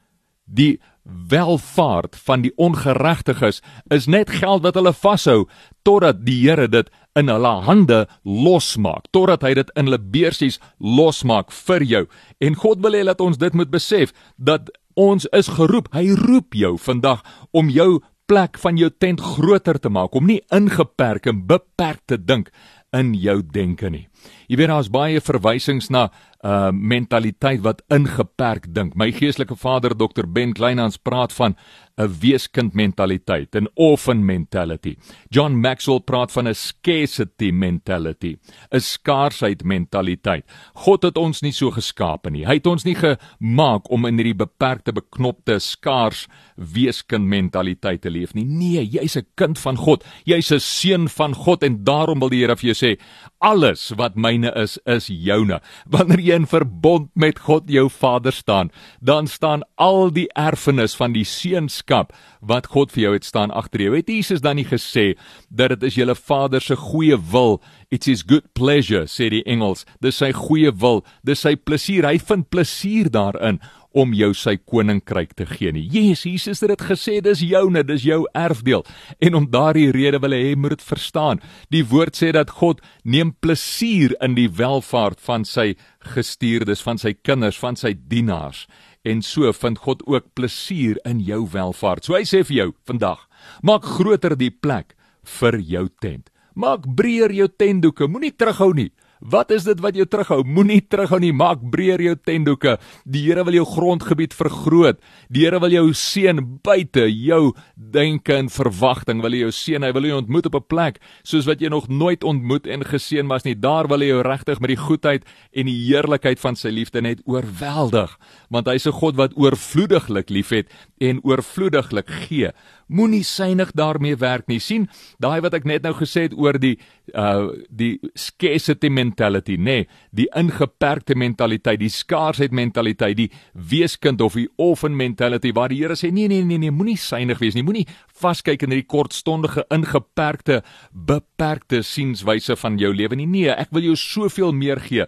Die 0.45 0.79
welvaart 1.07 2.17
van 2.25 2.41
die 2.43 2.51
ongeregtiges 2.59 3.61
is 3.93 4.07
net 4.11 4.31
geld 4.41 4.65
wat 4.65 4.75
hulle 4.75 4.91
vashou 4.93 5.45
totdat 5.87 6.25
die 6.25 6.41
Here 6.41 6.67
dit 6.67 6.89
in 7.17 7.31
hulle 7.31 7.53
hande 7.65 8.05
losmaak, 8.23 9.07
totdat 9.15 9.45
hy 9.47 9.53
dit 9.61 9.71
in 9.79 9.87
hulle 9.87 10.01
beursies 10.01 10.59
losmaak 10.77 11.53
vir 11.65 11.85
jou. 11.87 12.03
En 12.43 12.59
God 12.59 12.83
wil 12.83 12.97
hê 12.99 13.05
dat 13.07 13.23
ons 13.23 13.39
dit 13.39 13.55
moet 13.55 13.71
besef 13.71 14.13
dat 14.35 14.69
ons 14.97 15.27
is 15.37 15.49
geroep. 15.57 15.91
Hy 15.93 16.09
roep 16.17 16.57
jou 16.57 16.75
vandag 16.81 17.23
om 17.55 17.69
jou 17.69 18.01
plek 18.27 18.57
van 18.59 18.77
jou 18.77 18.89
tent 18.91 19.21
groter 19.23 19.79
te 19.79 19.89
maak, 19.89 20.15
om 20.15 20.27
nie 20.27 20.41
ingeperk 20.51 21.29
en 21.31 21.45
beperk 21.47 22.01
te 22.05 22.17
dink 22.19 22.51
in 22.95 23.13
jou 23.15 23.39
denke 23.41 23.89
nie. 23.93 24.07
Jy 24.47 24.55
weet 24.55 24.71
daar's 24.71 24.91
baie 24.91 25.21
verwysings 25.21 25.89
na 25.91 26.07
uh 26.45 26.69
mentaliteit 26.71 27.63
wat 27.65 27.81
ingeperk 27.89 28.69
dink. 28.73 28.93
My 28.95 29.09
geestelike 29.11 29.57
vader 29.57 29.95
Dr 29.97 30.27
Ben 30.29 30.53
Kleinhans 30.53 30.99
praat 31.01 31.33
van 31.33 31.55
'n 31.97 32.13
weeskind 32.21 32.73
mentaliteit, 32.73 33.55
'n 33.55 33.67
orphan 33.75 34.25
mentality. 34.25 34.95
John 35.29 35.53
Maxwell 35.55 35.99
praat 35.99 36.31
van 36.31 36.47
'n 36.47 36.53
scarcity 36.53 37.51
mentality, 37.51 38.37
'n 38.71 38.79
skaarsheid 38.79 39.63
mentaliteit. 39.63 40.45
God 40.73 41.03
het 41.03 41.17
ons 41.17 41.41
nie 41.41 41.51
so 41.51 41.71
geskaap 41.71 42.29
nie. 42.29 42.45
Hy 42.45 42.53
het 42.53 42.67
ons 42.67 42.83
nie 42.83 42.95
gemaak 42.95 43.89
om 43.89 44.05
in 44.05 44.17
hierdie 44.17 44.35
beperkte, 44.35 44.93
beknopte, 44.93 45.59
skaars 45.59 46.27
weeskind 46.55 47.25
mentaliteit 47.25 48.01
te 48.01 48.09
leef 48.09 48.33
nie. 48.33 48.45
Nee, 48.45 48.85
jy's 48.85 49.17
'n 49.17 49.25
kind 49.35 49.59
van 49.59 49.75
God. 49.75 50.03
Jy's 50.25 50.51
'n 50.51 50.59
seun 50.59 51.09
van 51.09 51.33
God 51.33 51.63
en 51.63 51.83
daarom 51.83 52.19
wil 52.19 52.29
die 52.29 52.37
Here 52.37 52.55
vir 52.55 52.73
jou 52.73 52.75
sê, 52.75 52.99
alles 53.41 53.91
wat 53.97 54.15
myne 54.37 54.53
is, 54.55 54.77
is 54.85 55.09
joune. 55.09 55.59
Wanneer 55.89 56.21
jy 56.21 56.37
in 56.41 56.47
verbond 56.49 57.09
met 57.15 57.41
God 57.47 57.69
jou 57.71 57.87
Vader 57.89 58.33
staan, 58.35 58.71
dan 59.01 59.27
staan 59.27 59.65
al 59.75 60.11
die 60.13 60.27
erfenis 60.37 60.95
van 60.97 61.13
die 61.15 61.25
seunskap 61.25 62.13
wat 62.41 62.69
God 62.73 62.93
vir 62.93 63.07
jou 63.07 63.13
het 63.17 63.25
staan 63.25 63.51
agter 63.51 63.87
jou. 63.87 63.95
Het 63.97 64.09
Jesus 64.09 64.43
dan 64.45 64.59
nie 64.59 64.67
gesê 64.67 65.15
dat 65.49 65.75
dit 65.75 65.89
is 65.89 65.97
julle 65.97 66.15
Vader 66.15 66.61
se 66.61 66.77
goeie 66.77 67.17
wil? 67.31 67.59
It's 67.89 68.07
his 68.07 68.23
good 68.27 68.45
pleasure, 68.53 69.07
sê 69.07 69.29
die 69.31 69.43
engels. 69.47 69.85
Dis 70.03 70.19
sy 70.21 70.31
goeie 70.35 70.71
wil, 70.71 71.03
dis 71.23 71.41
sy 71.41 71.55
plesier. 71.55 72.07
Hy 72.07 72.19
vind 72.19 72.49
plesier 72.53 73.09
daarin 73.11 73.61
om 73.97 74.13
jou 74.13 74.29
sy 74.37 74.55
koninkryk 74.61 75.33
te 75.37 75.47
gee 75.49 75.71
nie. 75.73 75.85
Jesus, 75.89 76.25
Jesus 76.27 76.61
het 76.63 76.73
dit 76.75 76.83
gesê, 76.89 77.17
dis 77.25 77.41
joune, 77.47 77.81
dis 77.87 78.05
jou 78.05 78.19
erfdeel. 78.37 78.85
En 79.23 79.39
om 79.39 79.47
daardie 79.49 79.89
rede 79.95 80.19
wil 80.21 80.35
hy 80.37 80.53
moet 80.59 80.75
dit 80.75 80.85
verstaan. 80.85 81.41
Die 81.73 81.83
woord 81.87 82.17
sê 82.19 82.31
dat 82.35 82.53
God 82.59 82.83
neem 83.03 83.33
plesier 83.41 84.13
in 84.23 84.37
die 84.37 84.49
welfaart 84.53 85.21
van 85.25 85.47
sy 85.47 85.73
gestuurdes, 86.13 86.83
van 86.85 87.01
sy 87.01 87.15
kinders, 87.17 87.57
van 87.57 87.79
sy 87.79 87.95
dienaars. 87.97 88.67
En 89.07 89.23
so 89.23 89.49
vind 89.55 89.81
God 89.81 90.03
ook 90.05 90.29
plesier 90.37 90.99
in 91.07 91.21
jou 91.25 91.45
welfaart. 91.53 92.05
So 92.05 92.17
hy 92.17 92.25
sê 92.27 92.43
vir 92.45 92.57
jou 92.61 92.69
vandag, 92.89 93.23
maak 93.65 93.87
groter 93.97 94.35
die 94.37 94.51
plek 94.51 94.93
vir 95.39 95.59
jou 95.59 95.87
tent. 96.01 96.29
Maak 96.57 96.87
breër 96.97 97.33
jou 97.37 97.47
tentdoeke, 97.53 98.07
moenie 98.09 98.33
terughou 98.33 98.73
nie. 98.73 98.91
Wat 99.19 99.51
is 99.51 99.63
dit 99.63 99.79
wat 99.79 99.95
jou 99.95 100.05
terughou? 100.05 100.43
Moenie 100.43 100.81
terughou 100.81 101.19
nie. 101.19 101.33
Maak 101.33 101.63
breër 101.71 102.01
jou 102.01 102.15
tentdoeke. 102.15 102.77
Die 103.05 103.23
Here 103.27 103.43
wil 103.43 103.53
jou 103.53 103.65
grondgebied 103.65 104.33
vergroot. 104.33 104.99
Die 105.29 105.45
Here 105.45 105.59
wil 105.59 105.71
jou 105.71 105.93
seën 105.93 106.41
buite 106.63 107.07
jou 107.09 107.53
denke 107.75 108.35
en 108.35 108.49
verwagting. 108.49 109.21
Wil 109.21 109.31
hy 109.31 109.43
jou 109.45 109.51
seën. 109.51 109.83
Hy 109.83 109.91
wil 109.91 110.05
jou 110.09 110.17
ontmoet 110.21 110.45
op 110.45 110.55
'n 110.55 110.67
plek 110.67 110.99
soos 111.23 111.45
wat 111.45 111.61
jy 111.61 111.69
nog 111.69 111.87
nooit 111.89 112.23
ontmoet 112.23 112.67
en 112.67 112.83
geseën 112.83 113.27
was 113.27 113.43
nie. 113.43 113.55
Daar 113.55 113.87
wil 113.87 113.99
hy 113.99 114.11
jou 114.11 114.21
regtig 114.21 114.59
met 114.59 114.69
die 114.69 114.79
goedheid 114.79 115.25
en 115.53 115.65
die 115.65 115.77
heerlikheid 115.87 116.39
van 116.39 116.55
sy 116.55 116.69
liefde 116.69 117.01
net 117.01 117.21
oorweldig, 117.25 118.17
want 118.49 118.67
hy's 118.67 118.87
'n 118.87 118.91
God 118.91 119.15
wat 119.15 119.35
oorvloediglik 119.35 120.29
liefhet 120.29 120.67
en 120.99 121.21
oorvloediglik 121.23 122.09
gee. 122.27 122.51
Moenie 122.87 123.23
synig 123.23 123.71
daarmee 123.71 124.15
werk 124.15 124.47
nie. 124.47 124.59
sien, 124.59 124.87
daai 125.19 125.41
wat 125.41 125.53
ek 125.53 125.65
net 125.65 125.83
nou 125.83 125.93
gesê 125.93 126.21
het 126.27 126.33
oor 126.33 126.57
die 126.59 126.77
uh 127.13 127.53
die 127.69 127.99
scarcity 128.15 128.89
mentality, 128.89 129.55
nê, 129.57 129.63
nee, 129.63 129.87
die 130.11 130.27
ingeperkte 130.35 131.15
mentaliteit, 131.15 131.79
die 131.79 131.91
skaarsheid 131.91 132.51
mentaliteit, 132.51 133.17
die 133.17 133.29
weeskind 133.53 134.21
of 134.21 134.37
die 134.39 134.47
orphan 134.57 134.95
mentality 134.97 135.53
waar 135.55 135.69
die 135.69 135.81
Here 135.81 135.95
sê 135.95 136.11
nee 136.11 136.27
nee 136.27 136.43
nee 136.43 136.57
nee, 136.57 136.73
moenie 136.73 136.97
synig 136.97 137.39
wees 137.39 137.55
nie. 137.55 137.63
Moenie 137.63 137.87
vaskyk 138.17 138.65
in 138.65 138.73
hierdie 138.73 138.89
kortstondige 138.89 139.65
ingeperkte 139.73 140.61
beperkte 140.91 141.83
sienswyse 141.85 142.57
van 142.57 142.77
jou 142.81 142.93
lewe 142.93 143.15
nie. 143.15 143.29
Nee, 143.29 143.51
ek 143.53 143.73
wil 143.75 143.91
jou 143.91 143.97
soveel 143.99 144.55
meer 144.55 144.81
gee. 144.83 145.07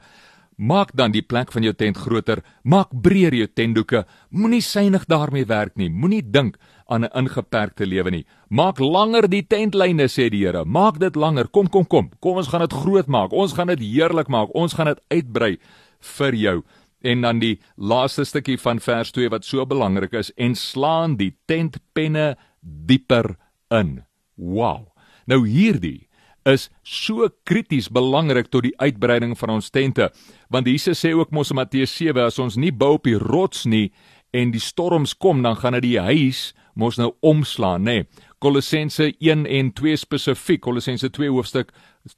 Maak 0.59 0.89
dan 0.91 1.13
die 1.15 1.23
plek 1.23 1.53
van 1.55 1.63
jou 1.63 1.71
tent 1.71 1.95
groter, 2.03 2.41
maak 2.67 2.89
breër 2.91 3.37
jou 3.37 3.47
tentdoeke. 3.47 4.01
Moenie 4.35 4.59
synig 4.59 5.05
daarmee 5.07 5.47
werk 5.47 5.77
nie. 5.79 5.87
Moenie 5.87 6.19
dink 6.21 6.57
aan 6.87 7.05
'n 7.05 7.15
ingeperkte 7.15 7.85
lewe 7.85 8.11
nie. 8.11 8.25
Maak 8.49 8.79
langer 8.79 9.29
die 9.29 9.47
tentlyne 9.47 10.07
sê 10.09 10.29
die 10.29 10.43
Here. 10.45 10.65
Maak 10.65 10.99
dit 10.99 11.15
langer. 11.15 11.47
Kom 11.47 11.69
kom 11.69 11.85
kom. 11.87 12.11
Kom 12.19 12.37
ons 12.37 12.47
gaan 12.47 12.61
dit 12.61 12.73
groot 12.73 13.07
maak. 13.07 13.31
Ons 13.31 13.53
gaan 13.53 13.67
dit 13.67 13.79
heerlik 13.79 14.27
maak. 14.27 14.49
Ons 14.53 14.73
gaan 14.73 14.87
dit 14.87 14.99
uitbrei 15.09 15.57
vir 15.99 16.33
jou. 16.33 16.63
En 17.01 17.21
dan 17.21 17.39
die 17.39 17.59
laaste 17.77 18.25
stukkie 18.25 18.57
van 18.57 18.79
vers 18.79 19.11
2 19.11 19.29
wat 19.29 19.45
so 19.45 19.65
belangrik 19.65 20.13
is 20.13 20.33
en 20.35 20.55
slaan 20.55 21.15
die 21.15 21.37
tentpenne 21.45 22.35
dieper 22.61 23.37
in. 23.69 24.03
Wow. 24.35 24.87
Nou 25.25 25.47
hierdie 25.47 26.08
is 26.45 26.69
so 26.83 27.29
krities 27.43 27.89
belangrik 27.91 28.49
tot 28.49 28.63
die 28.67 28.75
uitbreiding 28.79 29.35
van 29.39 29.57
ons 29.57 29.69
tente 29.73 30.09
want 30.49 30.67
Jesus 30.67 31.01
sê 31.03 31.13
ook 31.17 31.33
mos 31.35 31.51
in 31.51 31.59
Matteus 31.59 31.95
7 31.97 32.25
as 32.25 32.39
ons 32.39 32.57
nie 32.57 32.71
bou 32.71 32.95
op 32.97 33.09
die 33.09 33.17
rots 33.19 33.65
nie 33.65 33.89
en 34.35 34.53
die 34.53 34.63
storms 34.63 35.15
kom 35.17 35.43
dan 35.43 35.57
gaan 35.59 35.77
dit 35.79 35.89
die 35.89 35.99
huis 35.99 36.51
mos 36.79 36.99
nou 37.01 37.13
omslaan 37.25 37.83
nê 37.83 38.01
nee. 38.01 38.27
Kolossense 38.39 39.11
1 39.19 39.45
en 39.45 39.71
2 39.75 39.97
spesifiek 39.99 40.61
Kolossense 40.63 41.09
2 41.11 41.27
hoofstuk 41.29 41.73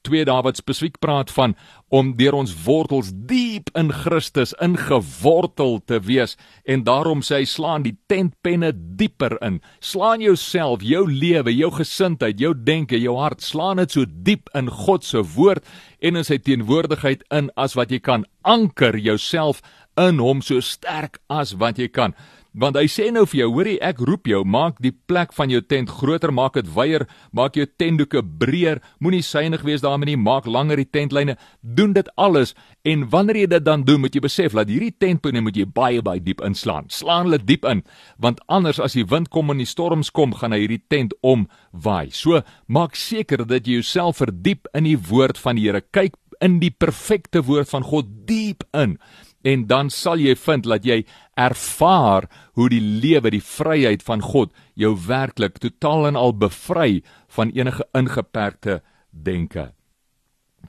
2 0.05 0.25
Dawid 0.29 0.59
spesifiek 0.59 0.99
praat 1.01 1.31
van 1.33 1.55
om 1.89 2.11
deur 2.19 2.35
ons 2.37 2.53
wortels 2.65 3.09
diep 3.27 3.71
in 3.77 3.89
Christus 4.03 4.53
ingewortel 4.61 5.79
te 5.89 5.97
wees. 6.05 6.37
En 6.69 6.85
daarom 6.85 7.23
sê 7.25 7.41
hy 7.41 7.47
slaan 7.49 7.85
die 7.87 7.95
tentpenne 8.11 8.69
dieper 8.71 9.35
in. 9.41 9.59
Slaan 9.81 10.21
jouself 10.21 10.85
jou 10.85 11.03
lewe 11.09 11.53
jou 11.55 11.71
gesindheid 11.79 12.39
jou 12.39 12.53
denke 12.53 12.99
jou 13.01 13.17
hart 13.19 13.41
slaan 13.41 13.81
dit 13.81 13.97
so 13.97 14.05
diep 14.05 14.51
in 14.57 14.69
God 14.69 15.07
se 15.07 15.23
woord 15.35 15.65
en 16.01 16.21
in 16.21 16.27
sy 16.27 16.37
teenwoordigheid 16.37 17.25
in 17.33 17.49
as 17.57 17.73
wat 17.79 17.91
jy 17.91 17.99
kan. 17.99 18.27
Anker 18.45 18.97
jouself 18.97 19.65
in 19.99 20.21
hom 20.21 20.45
so 20.45 20.61
sterk 20.61 21.19
as 21.29 21.57
wat 21.57 21.81
jy 21.81 21.89
kan 21.91 22.15
Want 22.51 22.75
hy 22.75 22.83
sê 22.91 23.05
nou 23.15 23.21
vir 23.31 23.45
jou, 23.45 23.47
hoorie, 23.55 23.77
ek 23.79 24.01
roep 24.03 24.27
jou, 24.27 24.41
maak 24.43 24.81
die 24.83 24.91
plek 24.91 25.31
van 25.37 25.47
jou 25.53 25.61
tent 25.63 25.87
groter, 25.87 26.33
maak 26.35 26.57
dit 26.59 26.67
wyer, 26.75 27.05
maak 27.31 27.55
jou 27.55 27.63
tentdoeke 27.79 28.19
breër, 28.19 28.81
moenie 28.99 29.21
synig 29.23 29.63
wees 29.63 29.83
daarmee 29.85 30.09
nie, 30.09 30.17
maak 30.19 30.49
langer 30.51 30.81
die 30.81 30.89
tentlyne, 30.91 31.37
doen 31.63 31.95
dit 31.95 32.09
alles 32.19 32.51
en 32.83 33.05
wanneer 33.13 33.39
jy 33.39 33.47
dit 33.53 33.63
dan 33.63 33.85
doen, 33.87 34.01
moet 34.03 34.17
jy 34.17 34.23
besef 34.25 34.57
dat 34.57 34.67
hierdie 34.67 34.91
tentpenne 34.91 35.39
moet 35.45 35.55
jy 35.55 35.63
baie 35.63 36.03
baie 36.03 36.19
diep 36.19 36.43
inslaan. 36.43 36.91
Slaan 36.91 37.29
hulle 37.29 37.39
diep 37.39 37.63
in, 37.71 37.85
want 38.19 38.43
anders 38.51 38.83
as 38.83 38.99
die 38.99 39.07
wind 39.07 39.31
kom 39.31 39.55
en 39.55 39.63
die 39.63 39.69
storms 39.69 40.11
kom, 40.11 40.35
gaan 40.35 40.51
hy 40.51 40.65
hierdie 40.65 40.83
tent 40.91 41.15
omwaai. 41.23 42.11
So, 42.11 42.43
maak 42.67 42.99
seker 42.99 43.45
dat 43.47 43.63
jy 43.63 43.79
jouself 43.79 44.19
verdiep 44.19 44.67
in 44.75 44.91
die 44.91 44.99
woord 44.99 45.39
van 45.39 45.55
die 45.55 45.69
Here. 45.69 45.79
Kyk 45.79 46.19
in 46.41 46.59
die 46.59 46.73
perfekte 46.73 47.45
woord 47.45 47.69
van 47.69 47.85
God 47.85 48.09
diep 48.27 48.65
in 48.75 48.97
en 49.43 49.65
dan 49.67 49.89
sal 49.89 50.21
jy 50.21 50.35
vind 50.35 50.67
dat 50.69 50.85
jy 50.85 51.01
ervaar 51.39 52.27
hoe 52.59 52.69
die 52.69 52.81
lewe 52.81 53.31
die 53.33 53.43
vryheid 53.43 54.03
van 54.03 54.21
God 54.21 54.53
jou 54.75 54.93
werklik 55.07 55.59
totaal 55.59 56.11
en 56.11 56.19
al 56.19 56.33
bevry 56.33 57.01
van 57.35 57.53
enige 57.55 57.85
ingeperkte 57.97 58.81
denke. 59.09 59.71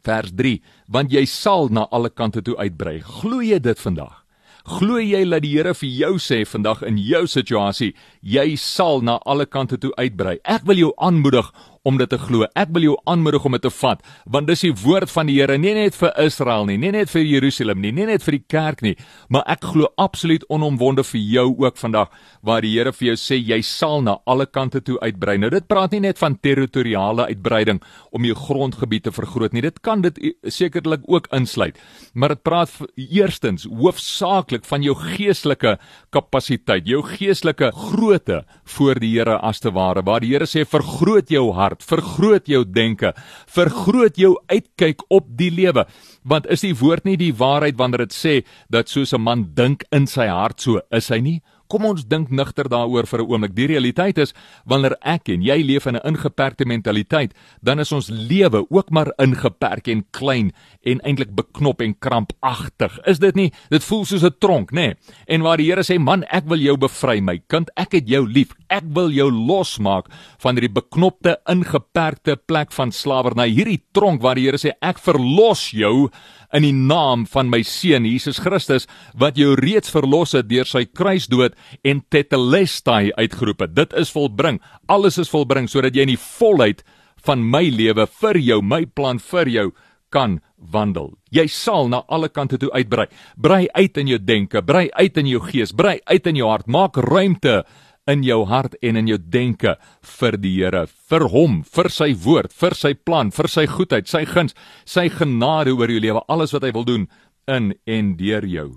Vers 0.02 0.33
3 0.35 0.59
want 0.88 1.12
jy 1.12 1.25
sal 1.29 1.69
na 1.71 1.87
alle 1.91 2.11
kante 2.11 2.43
toe 2.43 2.57
uitbrei. 2.57 3.00
Glo 3.00 3.43
jy 3.45 3.61
dit 3.61 3.79
vandag? 3.79 4.23
Glo 4.62 5.00
jy 5.02 5.25
dat 5.26 5.43
die 5.43 5.57
Here 5.57 5.75
vir 5.75 5.91
jou 5.91 6.12
sê 6.23 6.45
vandag 6.47 6.85
in 6.87 6.99
jou 7.02 7.25
situasie, 7.26 7.97
jy 8.23 8.55
sal 8.57 9.02
na 9.02 9.19
alle 9.26 9.47
kante 9.47 9.79
toe 9.79 9.91
uitbrei. 9.99 10.38
Ek 10.47 10.62
wil 10.69 10.79
jou 10.79 10.93
aanmoedig 11.02 11.49
om 11.82 11.98
dit 11.98 12.08
te 12.10 12.18
glo. 12.20 12.46
Ek 12.58 12.70
wil 12.74 12.86
jou 12.86 12.96
aanmoedig 13.10 13.46
om 13.46 13.56
dit 13.56 13.64
te 13.66 13.72
vat, 13.74 14.02
want 14.30 14.46
dis 14.50 14.62
die 14.66 14.74
woord 14.84 15.10
van 15.10 15.28
die 15.28 15.38
Here, 15.40 15.56
nie 15.58 15.74
net 15.74 15.96
vir 15.98 16.12
Israel 16.22 16.66
nie, 16.68 16.76
nie 16.78 16.92
net 16.94 17.10
vir 17.10 17.24
Jerusalem 17.26 17.80
nie, 17.82 17.90
nie 17.94 18.06
net 18.06 18.22
vir 18.22 18.36
die 18.36 18.44
kerk 18.52 18.82
nie, 18.84 18.94
maar 19.32 19.42
ek 19.50 19.66
glo 19.72 19.88
absoluut 20.00 20.44
onomwonde 20.52 21.02
vir 21.08 21.20
jou 21.20 21.46
ook 21.64 21.80
vandag 21.80 22.12
waar 22.46 22.62
die 22.62 22.74
Here 22.76 22.92
vir 22.94 23.12
jou 23.12 23.16
sê 23.18 23.38
jy 23.40 23.58
sal 23.66 24.04
na 24.06 24.18
alle 24.30 24.46
kante 24.46 24.82
toe 24.84 24.98
uitbrei. 25.02 25.38
Nou 25.42 25.50
dit 25.50 25.66
praat 25.68 25.94
nie 25.96 26.04
net 26.06 26.20
van 26.22 26.36
territoriale 26.38 27.26
uitbreiding 27.32 27.82
om 28.12 28.28
jou 28.28 28.36
grondgebied 28.38 29.08
te 29.08 29.14
vergroot 29.14 29.56
nie. 29.56 29.64
Dit 29.64 29.82
kan 29.82 30.04
dit 30.04 30.18
sekerlik 30.46 31.02
ook 31.10 31.28
insluit. 31.34 31.78
Maar 32.14 32.36
dit 32.36 32.44
praat 32.46 32.70
eerstens 32.96 33.66
hoofsaaklik 33.66 34.66
van 34.68 34.84
jou 34.86 34.94
geestelike 34.98 35.76
kapasiteit, 36.14 36.86
jou 36.86 37.02
geestelike 37.06 37.72
grootte 37.88 38.42
voor 38.76 39.00
die 39.02 39.12
Here 39.12 39.36
as 39.44 39.60
te 39.60 39.72
ware, 39.74 40.02
waar 40.04 40.22
die 40.22 40.32
Here 40.32 40.46
sê 40.48 40.64
vergroot 40.68 41.30
jou 41.30 41.50
hart 41.56 41.72
hart, 41.73 41.83
vergroot 41.83 42.49
jou 42.49 42.64
denke, 42.64 43.12
vergroot 43.49 44.17
jou 44.17 44.37
uitkyk 44.49 45.02
op 45.11 45.26
die 45.38 45.50
lewe. 45.50 45.87
Want 46.25 46.47
is 46.47 46.62
die 46.62 46.75
woord 46.75 47.05
nie 47.05 47.17
die 47.17 47.33
waarheid 47.33 47.79
wanneer 47.79 48.07
dit 48.07 48.12
sê 48.14 48.35
dat 48.71 48.88
soos 48.88 49.12
'n 49.12 49.21
man 49.21 49.50
dink 49.55 49.85
in 49.93 50.07
sy 50.07 50.26
hart 50.26 50.61
so 50.61 50.81
is 50.91 51.09
hy 51.09 51.21
nie? 51.21 51.43
Kom 51.73 51.87
ons 51.88 52.05
dink 52.05 52.29
nigter 52.29 52.69
daaroor 52.69 53.07
vir 53.09 53.23
'n 53.23 53.29
oomblik. 53.33 53.55
Die 53.57 53.67
realiteit 53.67 54.19
is 54.19 54.35
wanneer 54.69 54.97
ek 55.00 55.29
en 55.29 55.41
jy 55.41 55.62
leef 55.64 55.87
in 55.87 55.97
'n 55.97 56.05
ingeperkte 56.05 56.67
mentaliteit, 56.67 57.33
dan 57.62 57.81
is 57.81 57.93
ons 57.93 58.11
lewe 58.11 58.67
ook 58.69 58.91
maar 58.91 59.12
ingeperk 59.19 59.88
en 59.88 60.05
klein 60.11 60.52
en 60.83 61.00
eintlik 61.00 61.35
beknop 61.35 61.81
en 61.81 61.95
krampagtig. 61.99 62.99
Is 63.07 63.19
dit 63.19 63.35
nie? 63.35 63.52
Dit 63.71 63.85
voel 63.85 64.05
soos 64.05 64.23
'n 64.23 64.37
tronk, 64.38 64.71
nê? 64.71 64.75
Nee? 64.75 64.95
En 65.26 65.41
waar 65.41 65.57
die 65.57 65.71
Here 65.73 65.83
sê, 65.83 65.99
"Man, 65.99 66.25
ek 66.25 66.45
wil 66.47 66.59
jou 66.59 66.76
bevry, 66.76 67.21
my 67.21 67.41
kind. 67.49 67.71
Ek 67.76 67.93
het 67.93 68.09
jou 68.09 68.26
lief. 68.26 68.55
Ek 68.69 68.85
wil 68.87 69.11
jou 69.11 69.31
losmaak 69.31 70.07
van 70.38 70.57
hierdie 70.57 70.73
beknopte, 70.73 71.41
ingeperkte 71.47 72.37
plek 72.37 72.73
van 72.73 72.93
slawerny. 72.93 73.49
Hierdie 73.49 73.83
tronk 73.93 74.21
waar 74.21 74.35
die 74.35 74.45
Here 74.45 74.59
sê, 74.59 74.73
"Ek 74.83 74.99
verlos 74.99 75.71
jou." 75.71 76.11
In 76.52 76.66
die 76.66 76.75
naam 76.76 77.25
van 77.32 77.50
my 77.50 77.62
seun 77.66 78.06
Jesus 78.09 78.40
Christus 78.42 78.87
wat 79.18 79.38
jou 79.40 79.54
reeds 79.59 79.92
verlos 79.92 80.37
het 80.37 80.49
deur 80.50 80.68
sy 80.68 80.85
kruisdood 80.85 81.56
en 81.85 82.02
tetelestai 82.12 83.12
uitgeroep 83.16 83.66
het. 83.66 83.75
Dit 83.76 83.97
is 83.99 84.12
volbring. 84.12 84.61
Alles 84.88 85.18
is 85.18 85.32
volbring 85.32 85.71
sodat 85.71 85.97
jy 85.97 86.06
in 86.06 86.14
die 86.14 86.21
volheid 86.21 86.85
van 87.26 87.42
my 87.42 87.64
lewe 87.71 88.06
vir 88.21 88.38
jou, 88.42 88.61
my 88.62 88.85
plan 88.85 89.21
vir 89.23 89.49
jou 89.49 89.71
kan 90.12 90.40
wandel. 90.56 91.14
Jy 91.32 91.47
sal 91.49 91.88
na 91.88 92.02
alle 92.12 92.28
kante 92.28 92.59
toe 92.61 92.71
uitbrei. 92.75 93.09
Brei 93.40 93.66
uit 93.73 93.97
in 93.99 94.12
jou 94.12 94.18
denke, 94.21 94.62
brei 94.62 94.90
uit 94.92 95.16
in 95.16 95.30
jou 95.30 95.40
gees, 95.47 95.73
brei 95.73 95.99
uit 96.04 96.28
in 96.28 96.38
jou 96.38 96.50
hart. 96.50 96.68
Maak 96.68 97.00
ruimte 97.00 97.62
in 98.11 98.23
jou 98.26 98.42
hart 98.50 98.75
en 98.82 98.99
in 98.99 99.09
jou 99.11 99.18
denke 99.18 99.76
vir 100.18 100.37
die 100.40 100.54
Here, 100.59 100.87
vir 100.87 101.26
hom, 101.30 101.62
vir 101.62 101.88
sy 101.92 102.12
woord, 102.18 102.52
vir 102.52 102.75
sy 102.75 102.94
plan, 102.94 103.30
vir 103.30 103.49
sy 103.49 103.66
goedheid, 103.71 104.09
sy 104.11 104.25
guns, 104.26 104.56
sy 104.85 105.09
genade 105.12 105.75
oor 105.75 105.90
jou 105.90 106.02
lewe, 106.02 106.23
alles 106.28 106.54
wat 106.54 106.66
hy 106.66 106.73
wil 106.75 106.87
doen 106.88 107.09
in 107.50 107.73
en 107.87 108.14
deur 108.18 108.47
jou. 108.47 108.68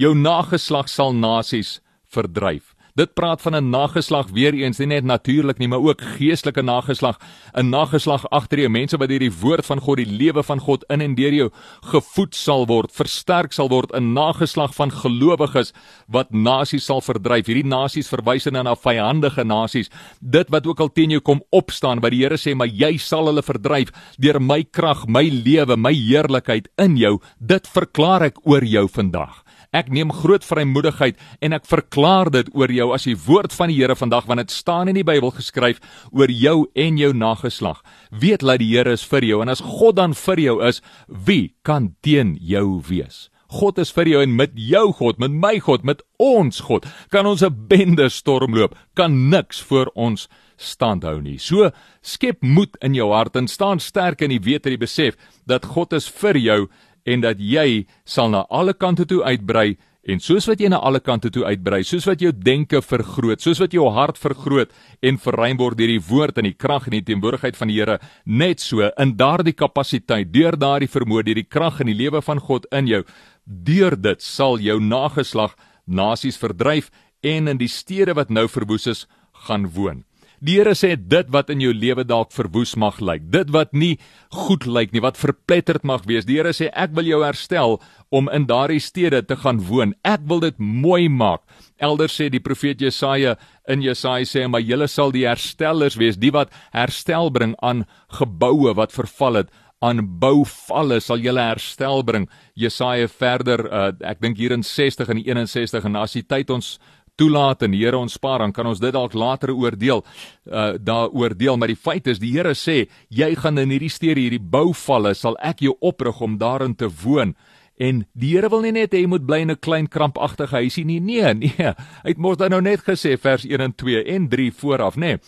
Jou 0.00 0.14
nageslag 0.16 0.88
sal 0.88 1.12
nasies 1.12 1.80
verdryf. 2.08 2.72
Dit 2.94 3.14
praat 3.16 3.40
van 3.40 3.56
'n 3.56 3.70
nageslag 3.70 4.28
weer 4.32 4.52
eens, 4.52 4.78
nie 4.78 4.86
net 4.86 5.04
natuurlik 5.04 5.58
nie, 5.58 5.68
maar 5.68 5.80
ook 5.80 6.00
geestelike 6.00 6.62
nageslag, 6.62 7.18
'n 7.54 7.68
nageslag 7.70 8.28
agter 8.30 8.58
jou 8.58 8.68
mense 8.68 8.96
wat 8.96 9.08
deur 9.08 9.18
die 9.18 9.32
woord 9.40 9.66
van 9.66 9.80
God, 9.80 9.96
die 9.96 10.16
lewe 10.16 10.42
van 10.42 10.60
God 10.60 10.84
in 10.88 11.00
en 11.00 11.14
deur 11.14 11.32
jou 11.32 11.50
gevoed 11.80 12.34
sal 12.34 12.66
word, 12.66 12.92
versterk 12.92 13.52
sal 13.52 13.68
word, 13.68 13.92
'n 13.94 14.12
nageslag 14.12 14.74
van 14.74 14.90
gelowiges 14.90 15.72
wat 16.08 16.30
nasies 16.30 16.84
sal 16.84 17.00
verdryf. 17.00 17.46
Hierdie 17.46 17.66
nasies 17.66 18.08
verwys 18.08 18.44
na 18.44 18.62
na 18.62 18.74
vyandige 18.74 19.44
nasies, 19.44 19.88
dit 20.20 20.50
wat 20.50 20.66
ook 20.66 20.80
al 20.80 20.92
teen 20.92 21.10
jou 21.10 21.20
kom 21.20 21.42
opstaan, 21.50 22.00
wat 22.00 22.10
die 22.10 22.22
Here 22.22 22.36
sê, 22.36 22.54
maar 22.54 22.68
jy 22.68 22.98
sal 22.98 23.26
hulle 23.26 23.42
verdryf 23.42 23.90
deur 24.18 24.40
my 24.40 24.62
krag, 24.64 25.06
my 25.06 25.28
lewe, 25.28 25.76
my 25.76 25.92
heerlikheid 25.92 26.68
in 26.78 26.96
jou. 26.96 27.20
Dit 27.40 27.66
verklaar 27.66 28.22
ek 28.22 28.46
oor 28.46 28.64
jou 28.64 28.88
vandag. 28.88 29.41
Ek 29.72 29.88
neem 29.88 30.12
groot 30.12 30.44
vrymoedigheid 30.44 31.16
en 31.40 31.56
ek 31.56 31.64
verklaar 31.64 32.28
dit 32.30 32.48
oor 32.52 32.68
jou 32.68 32.90
as 32.92 33.06
die 33.08 33.16
woord 33.16 33.54
van 33.56 33.72
die 33.72 33.78
Here 33.80 33.96
vandag 33.96 34.28
want 34.28 34.42
dit 34.44 34.52
staan 34.52 34.92
in 34.92 34.98
die 35.00 35.06
Bybel 35.06 35.32
geskryf 35.32 35.80
oor 36.12 36.28
jou 36.28 36.66
en 36.76 36.98
jou 37.00 37.12
nageslag. 37.16 37.80
Weet 38.12 38.44
dat 38.44 38.60
die 38.60 38.68
Here 38.74 38.92
is 38.92 39.06
vir 39.08 39.24
jou 39.24 39.40
en 39.40 39.48
as 39.48 39.64
God 39.64 39.96
dan 39.96 40.12
vir 40.12 40.44
jou 40.44 40.58
is, 40.68 40.82
wie 41.08 41.54
kan 41.64 41.94
teen 42.04 42.36
jou 42.36 42.82
wees? 42.84 43.30
God 43.52 43.78
is 43.80 43.92
vir 43.92 44.08
jou 44.08 44.20
en 44.24 44.36
met 44.36 44.52
jou 44.56 44.86
God, 44.96 45.18
met 45.20 45.32
my 45.32 45.58
God, 45.60 45.84
met 45.84 46.00
ons 46.20 46.62
God, 46.68 46.86
kan 47.12 47.26
ons 47.26 47.42
'n 47.42 47.68
bende 47.68 48.08
stormloop, 48.08 48.74
kan 48.94 49.28
niks 49.28 49.60
voor 49.60 49.90
ons 49.94 50.28
standhou 50.56 51.20
nie. 51.20 51.38
So 51.38 51.70
skep 52.02 52.42
moed 52.42 52.76
in 52.82 52.94
jou 52.94 53.10
hart 53.12 53.36
en 53.36 53.48
staan 53.48 53.80
sterk 53.80 54.22
in 54.22 54.30
die 54.30 54.40
wete 54.40 54.70
en 54.70 54.78
die 54.78 54.86
besef 54.86 55.16
dat 55.46 55.64
God 55.64 55.92
is 55.92 56.08
vir 56.08 56.36
jou 56.36 56.68
en 57.06 57.24
dat 57.24 57.40
jy 57.40 57.86
sal 58.04 58.30
na 58.30 58.46
alle 58.50 58.74
kante 58.74 59.06
toe 59.08 59.22
uitbrei 59.24 59.76
en 60.02 60.18
soos 60.18 60.48
wat 60.50 60.60
jy 60.60 60.68
na 60.72 60.80
alle 60.82 60.98
kante 61.00 61.30
toe 61.30 61.44
uitbrei, 61.46 61.82
soos 61.86 62.06
wat 62.08 62.22
jou 62.22 62.32
denke 62.34 62.80
vergroot, 62.82 63.42
soos 63.42 63.60
wat 63.62 63.74
jou 63.74 63.86
hart 63.94 64.18
vergroot 64.18 64.72
en 65.02 65.18
verruim 65.22 65.60
word 65.60 65.78
deur 65.78 65.92
die 65.92 66.02
woord 66.08 66.40
en 66.42 66.48
die 66.48 66.56
krag 66.58 66.88
en 66.88 66.96
die 66.96 67.04
teenwoordigheid 67.06 67.58
van 67.58 67.70
die 67.70 67.78
Here, 67.78 67.98
net 68.26 68.60
so 68.60 68.82
in 68.82 69.14
daardie 69.18 69.54
kapasiteit, 69.54 70.32
deur 70.34 70.58
daardie 70.58 70.90
vermoë, 70.90 71.26
deur 71.28 71.38
die 71.38 71.46
krag 71.46 71.80
en 71.82 71.90
die 71.90 71.98
lewe 71.98 72.22
van 72.22 72.42
God 72.42 72.66
in 72.74 72.90
jou, 72.90 73.02
deur 73.46 73.96
dit 73.96 74.22
sal 74.22 74.58
jou 74.62 74.80
nageslag 74.82 75.54
nasies 75.86 76.38
verdryf 76.38 76.90
en 77.22 77.50
in 77.50 77.58
die 77.58 77.70
stede 77.70 78.14
wat 78.18 78.30
nou 78.30 78.48
verwoes 78.50 78.88
is, 78.90 79.06
gaan 79.46 79.70
woon. 79.74 80.02
Die 80.42 80.56
Here 80.58 80.72
sê 80.74 80.96
dit 80.98 81.28
wat 81.30 81.52
in 81.54 81.60
jou 81.62 81.70
lewe 81.70 82.02
dalk 82.02 82.32
verwoes 82.34 82.72
mag 82.74 82.96
lyk, 82.98 83.28
dit 83.30 83.50
wat 83.54 83.70
nie 83.78 83.92
goed 84.34 84.66
lyk 84.66 84.90
nie, 84.90 85.02
wat 85.04 85.20
verpletterd 85.20 85.86
mag 85.86 86.02
wees. 86.10 86.26
Die 86.26 86.40
Here 86.40 86.50
sê 86.50 86.66
ek 86.74 86.96
wil 86.98 87.06
jou 87.06 87.20
herstel 87.22 87.78
om 88.10 88.26
in 88.26 88.48
daardie 88.50 88.82
stede 88.82 89.20
te 89.22 89.36
gaan 89.38 89.60
woon. 89.68 89.94
Ek 90.02 90.26
wil 90.26 90.42
dit 90.42 90.58
mooi 90.58 91.06
maak. 91.06 91.44
Elders 91.78 92.18
sê 92.18 92.26
die 92.26 92.42
profeet 92.42 92.82
Jesaja 92.82 93.36
in 93.70 93.86
Jesaja 93.86 94.26
sê 94.26 94.42
maar 94.50 94.66
julle 94.66 94.88
sal 94.90 95.14
die 95.14 95.28
herstellers 95.28 95.94
wees, 96.00 96.18
die 96.18 96.34
wat 96.34 96.50
herstel 96.74 97.30
bring 97.30 97.54
aan 97.62 97.84
geboue 98.18 98.74
wat 98.74 98.90
verval 98.90 99.44
het 99.44 99.54
aan 99.82 100.02
bouvalle 100.22 101.00
sal 101.02 101.22
julle 101.22 101.42
herstel 101.42 102.02
bring. 102.06 102.26
Jesaja 102.58 103.06
verder 103.10 103.62
uh, 103.66 103.88
ek 104.10 104.22
dink 104.22 104.38
hier 104.38 104.54
in 104.54 104.62
60 104.66 105.10
en 105.10 105.22
61 105.22 105.86
en 105.90 105.98
as 106.02 106.14
die 106.18 106.26
tyd 106.26 106.50
ons 106.54 106.76
toelaat 107.16 107.62
en 107.62 107.74
die 107.74 107.82
Here 107.84 107.98
ons 107.98 108.16
spaar, 108.18 108.40
dan 108.44 108.52
kan 108.52 108.66
ons 108.66 108.80
dit 108.80 108.92
dalk 108.94 109.14
later 109.14 109.52
oordeel. 109.54 110.04
Uh 110.46 110.72
daar 110.78 111.10
oordeel, 111.12 111.56
maar 111.56 111.68
die 111.68 111.78
feit 111.78 112.06
is 112.06 112.20
die 112.22 112.32
Here 112.32 112.54
sê, 112.54 112.86
jy 113.08 113.34
gaan 113.36 113.58
in 113.58 113.70
hierdie 113.74 113.92
stede, 113.92 114.20
hierdie 114.20 114.42
bouvalle, 114.42 115.14
sal 115.14 115.36
ek 115.40 115.64
jou 115.66 115.76
oprig 115.80 116.20
om 116.20 116.38
daarin 116.38 116.74
te 116.74 116.88
woon. 117.02 117.34
En 117.82 118.04
die 118.12 118.34
Here 118.34 118.50
wil 118.52 118.62
nie 118.64 118.74
net 118.76 118.94
hê 118.94 119.02
jy 119.02 119.10
moet 119.10 119.26
bly 119.26 119.42
in 119.42 119.50
'n 119.50 119.60
klein 119.60 119.88
krampagtige 119.88 120.56
huisie 120.56 120.84
nie. 120.84 121.00
Nee, 121.00 121.34
nee. 121.34 121.72
Hy 122.04 122.08
het 122.08 122.18
mos 122.18 122.36
dan 122.36 122.50
nou 122.50 122.60
net 122.60 122.80
gesê 122.80 123.18
vers 123.18 123.44
1 123.44 123.60
en 123.60 123.74
2 123.74 124.04
en 124.04 124.28
3 124.28 124.52
vooraf, 124.52 124.96
nê. 124.96 125.16
Nee. 125.16 125.18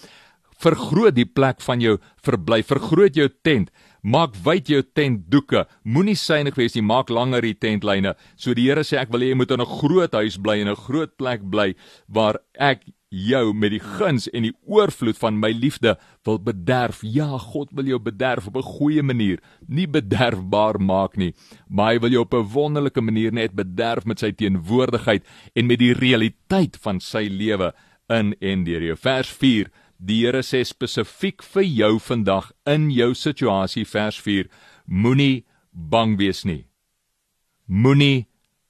Vergroot 0.59 1.15
die 1.15 1.27
plek 1.27 1.61
van 1.61 1.81
jou 1.81 1.99
verblyf, 2.23 2.67
vergroot 2.67 3.15
jou 3.15 3.29
tent. 3.43 3.71
Maak 4.05 4.35
wyd 4.45 4.69
jou 4.69 4.83
tentdoeke. 4.83 5.65
Moenie 5.83 6.17
synig 6.21 6.59
wees 6.61 6.75
nie, 6.77 6.85
maak 6.85 7.09
langer 7.09 7.41
die 7.41 7.55
tentlyne. 7.57 8.13
So 8.37 8.53
die 8.53 8.69
Here 8.69 8.85
sê 8.85 8.99
ek 9.01 9.13
wil 9.15 9.25
hê 9.25 9.31
jy 9.33 9.39
moet 9.41 9.51
in 9.51 9.61
'n 9.61 9.77
groot 9.81 10.13
huis 10.13 10.37
bly 10.37 10.61
en 10.61 10.69
'n 10.69 10.77
groot 10.77 11.17
plek 11.17 11.41
bly 11.51 11.75
waar 12.09 12.37
ek 12.61 12.85
jou 13.15 13.53
met 13.55 13.71
die 13.71 13.81
guns 13.81 14.27
en 14.35 14.43
die 14.49 14.55
oorvloed 14.67 15.19
van 15.21 15.39
my 15.39 15.53
liefde 15.55 15.95
wil 16.27 16.39
bederf. 16.43 17.01
Ja, 17.03 17.39
God 17.39 17.71
wil 17.73 17.87
jou 17.87 17.99
bederf 17.99 18.49
op 18.49 18.57
'n 18.57 18.63
goeie 18.79 19.03
manier, 19.03 19.39
nie 19.69 19.87
bederfbaar 19.87 20.81
maak 20.81 21.17
nie, 21.17 21.33
maar 21.69 21.93
hy 21.93 21.99
wil 22.01 22.11
jou 22.11 22.21
op 22.21 22.35
'n 22.35 22.53
wonderlike 22.53 23.01
manier 23.01 23.33
net 23.33 23.55
bederf 23.55 24.05
met 24.05 24.19
sy 24.19 24.33
teenwoordigheid 24.33 25.23
en 25.55 25.67
met 25.67 25.79
die 25.79 25.93
realiteit 25.93 26.77
van 26.83 27.01
sy 27.01 27.29
lewe 27.31 27.73
in 28.09 28.35
en 28.41 28.65
deur 28.65 28.83
jou. 28.83 28.97
Vers 28.97 29.29
4 29.29 29.71
Die 29.99 30.21
Here 30.25 30.43
sê 30.43 30.65
spesifiek 30.65 31.43
vir 31.43 31.65
jou 31.65 31.99
vandag 31.99 32.53
in 32.67 32.91
jou 32.91 33.15
situasie 33.15 33.85
vers 33.85 34.19
4 34.21 34.51
moenie 34.87 35.45
bang 35.73 36.19
wees 36.19 36.45
nie. 36.45 36.67
Moenie 37.67 38.27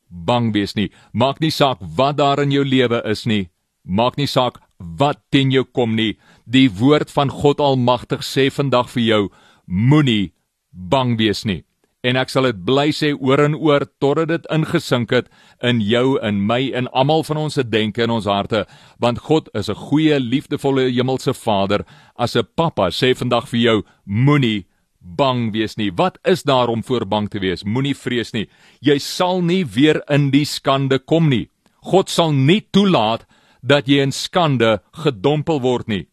bang 0.08 0.52
wees 0.54 0.76
nie. 0.76 0.90
Maak 1.12 1.40
nie 1.40 1.50
saak 1.50 1.78
wat 1.80 2.16
daar 2.16 2.42
in 2.42 2.52
jou 2.52 2.64
lewe 2.64 3.02
is 3.10 3.26
nie. 3.26 3.50
Maak 3.84 4.16
nie 4.16 4.28
saak 4.30 4.60
wat 4.78 5.20
teen 5.30 5.50
jou 5.50 5.64
kom 5.64 5.96
nie. 5.96 6.14
Die 6.46 6.68
woord 6.68 7.10
van 7.10 7.30
God 7.30 7.60
Almagtig 7.60 8.22
sê 8.22 8.50
vandag 8.50 8.90
vir 8.94 9.02
jou 9.02 9.22
moenie 9.66 10.32
bang 10.72 11.18
wees 11.18 11.44
nie 11.44 11.64
en 12.04 12.18
ek 12.20 12.32
sal 12.32 12.48
dit 12.50 12.60
bly 12.68 12.90
sê 12.92 13.14
oor 13.16 13.40
en 13.46 13.56
oor 13.56 13.86
totdat 14.02 14.28
dit 14.28 14.48
ingesink 14.52 15.14
het 15.16 15.30
in 15.64 15.80
jou 15.80 16.18
en 16.28 16.42
my 16.50 16.60
en 16.76 16.90
almal 16.92 17.24
van 17.24 17.40
ons 17.46 17.56
se 17.56 17.64
denke 17.64 18.04
en 18.04 18.12
ons 18.18 18.28
harte. 18.28 18.64
Want 19.00 19.24
God 19.28 19.48
is 19.54 19.70
'n 19.70 19.80
goeie 19.88 20.20
liefdevolle 20.20 20.84
hemelse 20.92 21.32
Vader. 21.34 21.84
As 22.16 22.36
'n 22.36 22.46
pappa 22.56 22.90
sê 22.90 23.16
vandag 23.16 23.48
vir 23.48 23.60
jou 23.60 23.82
moenie 24.04 24.66
bang 25.00 25.52
wees 25.52 25.76
nie. 25.76 25.90
Wat 25.90 26.18
is 26.24 26.42
daar 26.42 26.68
om 26.68 26.82
voor 26.82 27.06
bang 27.06 27.28
te 27.30 27.38
wees? 27.38 27.64
Moenie 27.64 27.94
vrees 27.94 28.32
nie. 28.32 28.48
Jy 28.80 28.98
sal 28.98 29.42
nie 29.42 29.64
weer 29.64 30.02
in 30.08 30.30
die 30.30 30.44
skande 30.44 30.98
kom 30.98 31.28
nie. 31.28 31.48
God 31.82 32.08
sal 32.10 32.32
nie 32.32 32.60
toelaat 32.72 33.26
dat 33.62 33.86
jy 33.86 34.02
in 34.02 34.12
skande 34.12 34.80
gedompel 34.92 35.60
word 35.60 35.88
nie. 35.88 36.06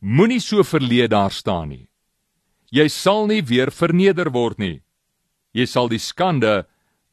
Moenie 0.00 0.40
so 0.40 0.62
verleë 0.62 1.08
daar 1.08 1.30
staan 1.30 1.68
nie 1.68 1.88
jy 2.74 2.88
sal 2.90 3.28
nie 3.30 3.42
weer 3.46 3.70
verneder 3.70 4.32
word 4.34 4.58
nie 4.58 4.80
jy 5.54 5.66
sal 5.70 5.88
die 5.88 6.02
skande 6.02 6.64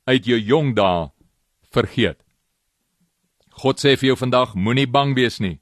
uit 0.09 0.25
jou 0.25 0.39
jong 0.39 0.73
dae 0.75 1.09
vergeet. 1.71 2.17
God 3.61 3.79
sê 3.79 3.95
vir 3.99 4.11
jou 4.11 4.17
vandag 4.19 4.55
moenie 4.57 4.89
bang 4.89 5.13
wees 5.15 5.39
nie. 5.39 5.59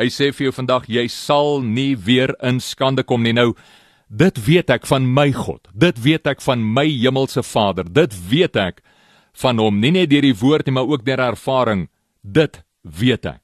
Hy 0.00 0.08
sê 0.10 0.32
vir 0.32 0.48
jou 0.48 0.54
vandag 0.56 0.88
jy 0.90 1.06
sal 1.12 1.60
nie 1.62 1.94
weer 1.94 2.32
in 2.42 2.58
skande 2.64 3.04
kom 3.04 3.22
nie. 3.22 3.36
Nou 3.36 3.52
dit 4.08 4.38
weet 4.46 4.70
ek 4.72 4.86
van 4.88 5.06
my 5.06 5.30
God. 5.34 5.68
Dit 5.74 6.00
weet 6.02 6.26
ek 6.30 6.42
van 6.42 6.62
my 6.62 6.86
hemelse 6.88 7.44
Vader. 7.44 7.84
Dit 7.84 8.14
weet 8.30 8.56
ek 8.56 8.80
van 9.36 9.60
hom 9.60 9.80
nie 9.82 9.92
net 9.92 10.10
deur 10.10 10.24
die 10.24 10.36
woord 10.40 10.66
nie 10.66 10.78
maar 10.78 10.88
ook 10.88 11.04
deur 11.04 11.20
ervaring. 11.28 11.88
Dit 12.22 12.62
weet 12.82 13.26
ek. 13.26 13.42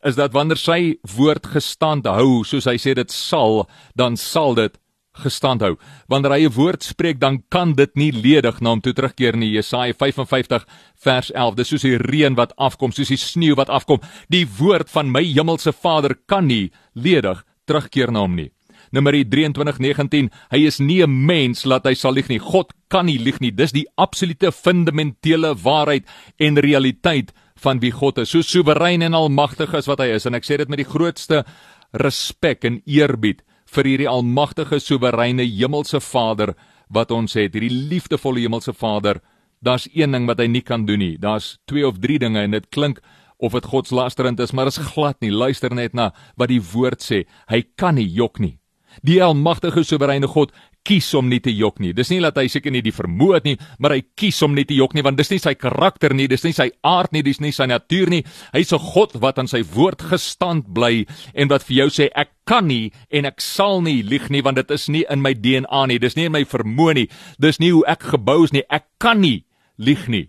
is 0.00 0.16
dat 0.16 0.32
wanneer 0.32 0.56
sy 0.56 0.96
woord 1.16 1.46
gestand 1.46 2.06
hou, 2.06 2.40
soos 2.44 2.64
hy 2.64 2.78
sê 2.80 2.94
dit 2.96 3.10
sal, 3.12 3.66
dan 3.94 4.16
sal 4.16 4.54
dit 4.56 4.78
gestand 5.22 5.62
hou. 5.62 5.76
Wanneer 6.08 6.32
hy 6.32 6.46
'n 6.46 6.52
woord 6.52 6.82
spreek, 6.82 7.18
dan 7.20 7.42
kan 7.48 7.74
dit 7.74 7.94
nie 7.96 8.12
ledig 8.12 8.60
na 8.60 8.70
hom 8.70 8.80
toe 8.80 8.92
terugkeer 8.92 9.36
nie. 9.36 9.52
Jesaja 9.52 9.92
55 9.92 10.66
vers 10.96 11.30
11. 11.32 11.54
Dis 11.54 11.68
soos 11.68 11.82
die 11.82 11.98
reën 11.98 12.34
wat 12.34 12.52
afkom, 12.56 12.92
soos 12.92 13.08
die 13.08 13.16
sneeu 13.16 13.54
wat 13.54 13.68
afkom. 13.68 14.00
Die 14.28 14.46
woord 14.46 14.90
van 14.90 15.10
my 15.10 15.22
hemelse 15.22 15.72
Vader 15.72 16.14
kan 16.26 16.46
nie 16.46 16.70
ledig 16.94 17.44
terugkeer 17.66 18.12
na 18.12 18.20
hom 18.20 18.34
nie. 18.34 18.50
Numeri 18.92 19.24
23:19 19.24 20.30
Hy 20.50 20.66
is 20.66 20.78
nie 20.78 21.02
'n 21.02 21.26
mens 21.26 21.64
laat 21.64 21.84
hy 21.84 21.94
sal 21.94 22.12
lieg 22.12 22.28
nie. 22.28 22.38
God 22.38 22.72
kan 22.88 23.06
nie 23.06 23.18
lieg 23.18 23.40
nie. 23.40 23.50
Dis 23.50 23.72
die 23.72 23.86
absolute 23.96 24.52
fundamentele 24.52 25.54
waarheid 25.54 26.04
en 26.38 26.58
realiteit 26.58 27.32
van 27.56 27.80
wie 27.80 27.90
God 27.90 28.18
is. 28.18 28.30
So 28.30 28.42
soewerein 28.42 29.02
en 29.02 29.14
almagtig 29.14 29.74
is 29.74 29.86
wat 29.86 29.98
hy 29.98 30.14
is 30.14 30.26
en 30.26 30.34
ek 30.34 30.44
sê 30.44 30.56
dit 30.56 30.68
met 30.68 30.78
die 30.78 30.92
grootste 30.92 31.44
respek 31.92 32.64
en 32.64 32.82
eerbied 32.86 33.42
vir 33.74 33.88
hierdie 33.90 34.10
almagtige 34.10 34.78
soewereine 34.82 35.44
hemelse 35.46 36.00
Vader 36.00 36.54
wat 36.94 37.10
ons 37.14 37.34
het. 37.34 37.54
Hierdie 37.54 37.72
liefdevolle 37.90 38.44
hemelse 38.44 38.74
Vader. 38.76 39.20
Daar's 39.64 39.88
een 39.92 40.14
ding 40.14 40.28
wat 40.30 40.42
hy 40.42 40.48
nie 40.50 40.62
kan 40.62 40.86
doen 40.86 41.02
nie. 41.02 41.14
Daar's 41.18 41.58
twee 41.70 41.86
of 41.86 41.98
drie 42.02 42.18
dinge 42.22 42.42
en 42.44 42.54
dit 42.54 42.66
klink 42.70 43.00
of 43.38 43.52
dit 43.56 43.66
godslasterend 43.66 44.40
is, 44.40 44.52
maar 44.52 44.70
is 44.70 44.78
glad 44.94 45.20
nie. 45.20 45.32
Luister 45.32 45.74
net 45.74 45.94
na 45.94 46.12
wat 46.40 46.52
die 46.52 46.62
woord 46.62 47.02
sê. 47.02 47.24
Hy 47.50 47.64
kan 47.76 47.98
nie 47.98 48.06
jok 48.06 48.40
nie. 48.40 48.58
Die 49.02 49.22
almagtige 49.22 49.84
soewereine 49.84 50.28
God 50.30 50.52
kies 50.84 51.08
om 51.16 51.30
nie 51.32 51.40
te 51.40 51.52
jok 51.54 51.80
nie. 51.80 51.94
Dis 51.96 52.10
nie 52.12 52.20
dat 52.20 52.36
hy 52.36 52.44
seker 52.52 52.72
nie 52.74 52.82
die 52.84 52.92
vermoë 52.92 53.38
het 53.38 53.46
nie, 53.48 53.56
maar 53.80 53.94
hy 53.96 54.02
kies 54.20 54.42
om 54.44 54.54
nie 54.54 54.66
te 54.68 54.76
jok 54.76 54.94
nie 54.94 55.04
want 55.04 55.16
dis 55.16 55.32
nie 55.32 55.40
sy 55.40 55.54
karakter 55.56 56.14
nie, 56.14 56.28
dis 56.28 56.44
nie 56.44 56.52
sy 56.52 56.68
aard 56.84 57.14
nie, 57.16 57.24
dis 57.24 57.40
nie 57.40 57.54
sy 57.56 57.66
natuur 57.70 58.12
nie. 58.12 58.24
Hy's 58.52 58.72
'n 58.72 58.78
God 58.92 59.16
wat 59.20 59.38
aan 59.38 59.48
sy 59.48 59.62
woord 59.62 60.02
gestand 60.02 60.68
bly 60.74 61.06
en 61.34 61.48
wat 61.48 61.64
vir 61.64 61.76
jou 61.76 61.88
sê 61.88 62.08
ek 62.14 62.30
kan 62.44 62.66
nie 62.66 62.92
en 63.10 63.24
ek 63.24 63.40
sal 63.40 63.80
nie 63.80 64.02
lieg 64.02 64.28
nie 64.30 64.42
want 64.42 64.56
dit 64.56 64.70
is 64.70 64.88
nie 64.88 65.04
in 65.08 65.22
my 65.22 65.32
DNA 65.32 65.86
nie, 65.86 65.98
dis 65.98 66.16
nie 66.16 66.26
in 66.26 66.32
my 66.32 66.44
vermoë 66.44 66.94
nie, 66.94 67.08
dis 67.38 67.58
nie 67.58 67.72
hoe 67.72 67.84
ek 67.86 68.02
gebou 68.02 68.44
is 68.44 68.52
nie. 68.52 68.62
Ek 68.70 68.84
kan 68.98 69.20
nie 69.20 69.44
lieg 69.78 70.08
nie 70.08 70.28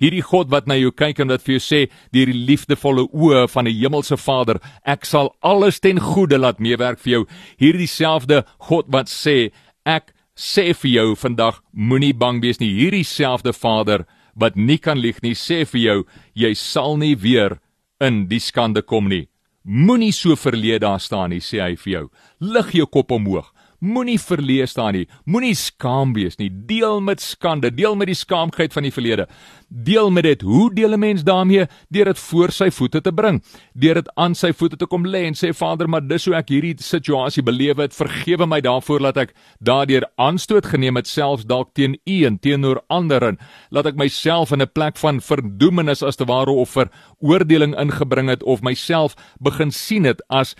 hierdie 0.00 0.24
God 0.24 0.50
wat 0.52 0.66
na 0.66 0.76
jou 0.78 0.92
kyk 0.92 1.20
en 1.22 1.32
wat 1.32 1.44
vir 1.46 1.58
jou 1.58 1.64
sê 1.64 1.80
deur 2.14 2.30
die 2.30 2.46
liefdevolle 2.48 3.06
oë 3.12 3.46
van 3.52 3.68
die 3.68 3.76
hemelse 3.78 4.18
Vader, 4.20 4.60
ek 4.84 5.06
sal 5.08 5.34
alles 5.40 5.80
ten 5.80 6.00
goeie 6.00 6.38
laat 6.40 6.60
meewerk 6.60 7.02
vir 7.04 7.12
jou. 7.12 7.22
Hierdie 7.60 7.90
selfde 7.90 8.42
God 8.68 8.88
wat 8.92 9.12
sê, 9.12 9.52
ek 9.84 10.14
sê 10.36 10.70
vir 10.72 10.90
jou 10.90 11.08
vandag 11.20 11.60
moenie 11.72 12.14
bang 12.16 12.40
wees 12.42 12.60
nie. 12.60 12.72
Hierdie 12.72 13.04
selfde 13.04 13.52
Vader 13.52 14.06
wat 14.40 14.56
nie 14.56 14.78
kan 14.78 14.98
lieg 14.98 15.20
nie, 15.22 15.34
sê 15.34 15.64
vir 15.68 15.80
jou, 15.80 15.98
jy 16.34 16.54
sal 16.56 16.96
nie 16.96 17.14
weer 17.14 17.58
in 18.00 18.24
die 18.30 18.40
skande 18.40 18.82
kom 18.82 19.10
nie. 19.10 19.26
Moenie 19.64 20.12
so 20.16 20.36
verleë 20.40 20.80
daar 20.80 21.00
staan 21.02 21.34
nie, 21.34 21.42
sê 21.44 21.60
hy 21.60 21.74
vir 21.76 21.92
jou. 21.92 22.04
Lig 22.40 22.72
jou 22.78 22.86
kop 22.88 23.12
omhoog. 23.12 23.50
Moenie 23.80 24.18
verleë 24.20 24.66
staan 24.68 24.92
nie. 24.92 25.06
Moenie 25.24 25.54
skaam 25.56 26.12
wees 26.12 26.36
nie. 26.36 26.50
Deel 26.68 27.00
met 27.00 27.22
skande, 27.24 27.70
deel 27.72 27.94
met 27.96 28.10
die 28.10 28.18
skaamheid 28.18 28.74
van 28.76 28.84
die 28.84 28.92
verlede. 28.92 29.24
Deel 29.68 30.10
met 30.12 30.26
dit. 30.26 30.42
Hoe 30.42 30.68
deel 30.74 30.92
'n 30.92 31.00
mens 31.00 31.22
daarmee? 31.24 31.66
Deur 31.88 32.04
dit 32.04 32.18
voor 32.18 32.50
sy 32.52 32.70
voete 32.70 33.00
te 33.00 33.12
bring. 33.12 33.42
Deur 33.74 33.94
dit 33.94 34.10
aan 34.16 34.34
sy 34.34 34.52
voete 34.52 34.76
te 34.76 34.86
kom 34.86 35.06
lê 35.06 35.24
en 35.24 35.34
sê 35.34 35.54
Vader, 35.54 35.88
maar 35.88 36.06
dis 36.06 36.24
hoe 36.24 36.34
ek 36.34 36.48
hierdie 36.48 36.74
situasie 36.76 37.42
beleef 37.42 37.76
het. 37.76 37.94
Vergewe 37.94 38.46
my 38.46 38.60
daarvoor 38.60 38.98
dat 38.98 39.16
ek 39.16 39.34
daardeur 39.60 40.04
aanstoot 40.16 40.66
geneem 40.66 40.96
het 40.96 41.06
selfs 41.06 41.44
dalk 41.44 41.74
teen 41.74 41.96
U 42.06 42.24
en 42.24 42.38
teenoor 42.38 42.82
ander 42.88 43.22
en 43.22 43.38
laat 43.70 43.86
ek 43.86 43.96
myself 43.96 44.52
in 44.52 44.60
'n 44.60 44.72
plek 44.72 44.96
van 44.96 45.20
verdoemenis 45.20 46.02
as 46.02 46.16
te 46.16 46.24
ware 46.24 46.50
of 46.50 46.70
vir 46.70 46.90
oordeling 47.20 47.74
ingebring 47.78 48.28
het 48.28 48.42
of 48.42 48.62
myself 48.62 49.14
begin 49.40 49.70
sien 49.70 50.04
het 50.04 50.22
as 50.28 50.54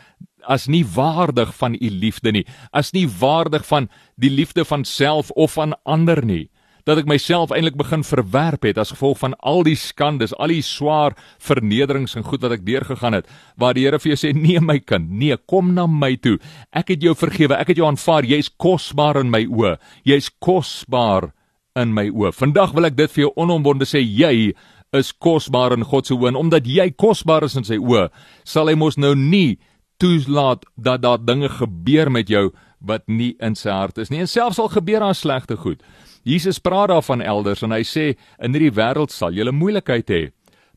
as 0.48 0.68
nie 0.68 0.84
waardig 0.84 1.52
van 1.58 1.74
u 1.74 1.90
liefde 1.90 2.32
nie, 2.32 2.46
as 2.72 2.92
nie 2.92 3.06
waardig 3.08 3.66
van 3.66 3.88
die 4.20 4.30
liefde 4.30 4.64
van 4.64 4.84
self 4.84 5.30
of 5.30 5.58
van 5.58 5.74
ander 5.84 6.24
nie, 6.24 6.48
dat 6.88 7.00
ek 7.00 7.08
myself 7.10 7.52
eintlik 7.54 7.76
begin 7.78 8.02
verwerp 8.06 8.64
het 8.66 8.78
as 8.80 8.92
gevolg 8.94 9.20
van 9.20 9.34
al 9.46 9.62
die 9.66 9.76
skandes, 9.78 10.32
al 10.40 10.52
die 10.52 10.64
swaar 10.64 11.16
vernederings 11.42 12.16
en 12.18 12.26
goed 12.26 12.42
wat 12.44 12.56
ek 12.56 12.64
deurgegaan 12.66 13.18
het, 13.18 13.28
waar 13.60 13.76
die 13.76 13.84
Here 13.84 14.00
vir 14.00 14.14
jou 14.14 14.20
sê 14.22 14.32
nee 14.36 14.60
my 14.64 14.78
kind, 14.80 15.10
nee, 15.10 15.36
kom 15.50 15.74
na 15.76 15.86
my 15.86 16.14
toe. 16.16 16.38
Ek 16.72 16.94
het 16.94 17.04
jou 17.04 17.14
vergewe, 17.18 17.58
ek 17.58 17.72
het 17.72 17.80
jou 17.80 17.88
aanvaar, 17.88 18.28
jy's 18.28 18.50
kosbaar 18.60 19.20
in 19.22 19.30
my 19.32 19.44
oë. 19.46 19.76
Jy's 20.08 20.30
kosbaar 20.42 21.30
in 21.78 21.94
my 21.96 22.08
oë. 22.10 22.34
Vandag 22.36 22.74
wil 22.76 22.90
ek 22.90 22.98
dit 22.98 23.16
vir 23.16 23.26
jou 23.26 23.32
onomwonde 23.40 23.88
sê, 23.88 24.02
jy 24.02 24.52
is 24.96 25.12
kosbaar 25.14 25.76
in 25.76 25.86
God 25.86 26.08
se 26.08 26.16
oë 26.16 26.32
en 26.32 26.40
omdat 26.40 26.66
jy 26.66 26.88
kosbaar 26.98 27.46
is 27.46 27.56
in 27.58 27.66
sy 27.66 27.78
oë, 27.78 28.08
sal 28.44 28.70
hy 28.70 28.76
mos 28.78 28.98
nou 28.98 29.14
nie 29.14 29.60
toelaat 30.00 30.64
dat 30.76 31.02
daar 31.04 31.20
dinge 31.20 31.48
gebeur 31.52 32.10
met 32.10 32.28
jou 32.28 32.50
wat 32.80 33.06
nie 33.06 33.34
in 33.44 33.54
sy 33.58 33.70
hart 33.70 34.00
is 34.00 34.10
nie. 34.10 34.22
En 34.24 34.28
selfs 34.28 34.58
al 34.58 34.72
gebeur 34.72 35.04
daar 35.04 35.14
slegte 35.14 35.56
goed. 35.60 35.82
Jesus 36.24 36.58
praat 36.60 36.88
daarvan 36.88 37.20
elders 37.24 37.62
en 37.64 37.72
hy 37.72 37.84
sê 37.84 38.06
in 38.40 38.56
hierdie 38.56 38.74
wêreld 38.76 39.12
sal 39.12 39.36
jy 39.36 39.48
moeilikheid 39.52 40.12
hê. 40.12 40.22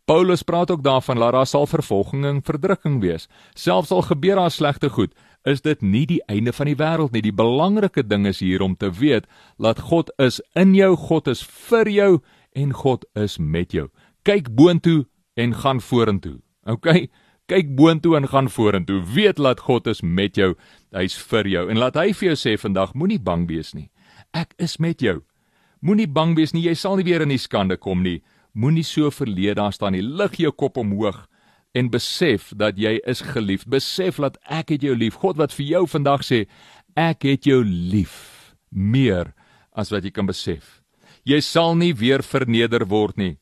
Paulus 0.06 0.44
praat 0.44 0.72
ook 0.72 0.84
daarvan 0.84 1.20
dat 1.20 1.32
daar 1.32 1.48
sal 1.48 1.68
vervolging 1.68 2.26
en 2.28 2.42
verdrukking 2.44 3.00
wees. 3.02 3.30
Selfs 3.56 3.92
al 3.92 4.04
gebeur 4.04 4.36
daar 4.36 4.52
slegte 4.52 4.90
goed, 4.90 5.14
is 5.48 5.62
dit 5.62 5.82
nie 5.82 6.06
die 6.08 6.22
einde 6.28 6.52
van 6.52 6.68
die 6.68 6.76
wêreld 6.76 7.16
nie. 7.16 7.24
Die 7.24 7.36
belangrike 7.36 8.04
ding 8.04 8.28
is 8.28 8.42
hier 8.44 8.62
om 8.62 8.76
te 8.76 8.92
weet 8.92 9.28
dat 9.58 9.80
God 9.92 10.12
is 10.20 10.42
in 10.60 10.76
jou, 10.76 10.96
God 10.96 11.28
is 11.32 11.44
vir 11.70 11.90
jou 11.92 12.12
en 12.56 12.74
God 12.74 13.06
is 13.16 13.38
met 13.40 13.72
jou. 13.72 13.88
Kyk 14.28 14.52
boontoe 14.56 15.06
en 15.40 15.56
gaan 15.56 15.80
vorentoe. 15.82 16.40
OK? 16.68 17.08
Kyk 17.52 17.74
boontoe 17.78 18.16
en 18.18 18.28
gaan 18.28 18.50
vorentoe. 18.50 19.02
Weet 19.14 19.38
laat 19.38 19.60
God 19.68 19.88
is 19.88 20.02
met 20.02 20.38
jou. 20.40 20.54
Hy's 20.96 21.18
vir 21.30 21.48
jou. 21.48 21.68
En 21.72 21.82
laat 21.82 21.98
hy 22.00 22.12
vir 22.14 22.32
jou 22.32 22.38
sê 22.40 22.56
vandag 22.60 22.94
moenie 22.94 23.20
bang 23.20 23.48
wees 23.50 23.74
nie. 23.74 23.90
Ek 24.34 24.56
is 24.62 24.80
met 24.80 25.02
jou. 25.04 25.22
Moenie 25.84 26.08
bang 26.08 26.36
wees 26.38 26.54
nie. 26.56 26.64
Jy 26.66 26.76
sal 26.80 26.98
nie 26.98 27.08
weer 27.08 27.26
in 27.26 27.34
die 27.34 27.42
skande 27.42 27.78
kom 27.78 28.04
nie. 28.04 28.22
Moenie 28.54 28.86
so 28.86 29.12
verleë 29.12 29.58
daar 29.60 29.74
staan 29.76 29.98
nie. 29.98 30.04
Lig 30.04 30.40
jou 30.40 30.52
kop 30.52 30.78
omhoog 30.78 31.26
en 31.74 31.90
besef 31.90 32.52
dat 32.56 32.78
jy 32.78 33.00
is 33.10 33.24
geliefd. 33.34 33.68
Besef 33.70 34.22
dat 34.22 34.38
ek 34.46 34.76
het 34.76 34.86
jou 34.86 34.96
lief. 34.96 35.18
God 35.22 35.40
wat 35.42 35.54
vir 35.56 35.66
jou 35.66 35.84
vandag 35.90 36.24
sê, 36.26 36.46
ek 36.96 37.26
het 37.26 37.50
jou 37.50 37.64
lief 37.66 38.54
meer 38.70 39.34
as 39.74 39.90
wat 39.94 40.06
jy 40.06 40.14
kan 40.14 40.30
besef. 40.30 40.84
Jy 41.26 41.40
sal 41.42 41.76
nie 41.80 41.94
weer 41.98 42.22
verneder 42.24 42.86
word 42.90 43.18
nie. 43.18 43.38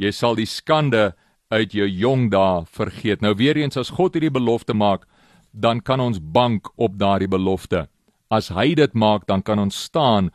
Jy 0.00 0.12
sal 0.12 0.36
die 0.36 0.48
skande 0.48 1.12
uit 1.50 1.72
jou 1.74 1.86
jong 1.88 2.28
dae 2.30 2.64
vergeet. 2.70 3.22
Nou 3.22 3.34
weer 3.34 3.58
eens 3.58 3.76
as 3.76 3.90
God 3.90 4.14
hierdie 4.14 4.32
belofte 4.32 4.74
maak, 4.74 5.06
dan 5.52 5.80
kan 5.80 6.00
ons 6.00 6.20
bank 6.22 6.70
op 6.76 6.98
daardie 6.98 7.28
belofte. 7.28 7.88
As 8.30 8.48
hy 8.54 8.74
dit 8.78 8.92
maak, 8.94 9.26
dan 9.26 9.42
kan 9.42 9.58
ons 9.58 9.74
staan 9.88 10.30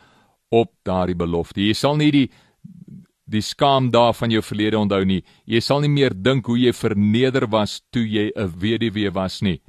op 0.52 0.74
daardie 0.84 1.16
belofte. 1.16 1.62
Jy 1.64 1.74
sal 1.74 1.96
nie 2.02 2.12
die 2.12 2.28
die 3.26 3.42
skaam 3.42 3.88
daar 3.90 4.14
van 4.14 4.30
jou 4.30 4.42
verlede 4.46 4.78
onthou 4.78 5.02
nie. 5.06 5.24
Jy 5.50 5.60
sal 5.66 5.80
nie 5.82 5.90
meer 5.90 6.14
dink 6.14 6.46
hoe 6.46 6.60
jy 6.62 6.74
verneder 6.78 7.48
was 7.50 7.82
toe 7.92 8.06
jy 8.06 8.32
'n 8.36 8.54
weduwee 8.62 9.10
was 9.10 9.42
nie. 9.42 9.62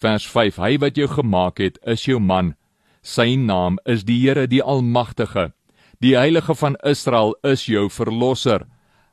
Vers 0.00 0.26
5: 0.26 0.56
Hy 0.56 0.78
wat 0.78 0.96
jou 0.96 1.08
gemaak 1.08 1.58
het, 1.58 1.78
is 1.86 2.04
jou 2.06 2.18
man. 2.18 2.54
Sy 3.02 3.36
naam 3.36 3.78
is 3.86 4.04
die 4.04 4.18
Here, 4.20 4.46
die 4.46 4.62
Almagtige. 4.62 5.52
Die 6.00 6.14
Heilige 6.14 6.54
van 6.54 6.76
Israel 6.84 7.34
is 7.42 7.66
jou 7.66 7.88
verlosser. 7.90 8.66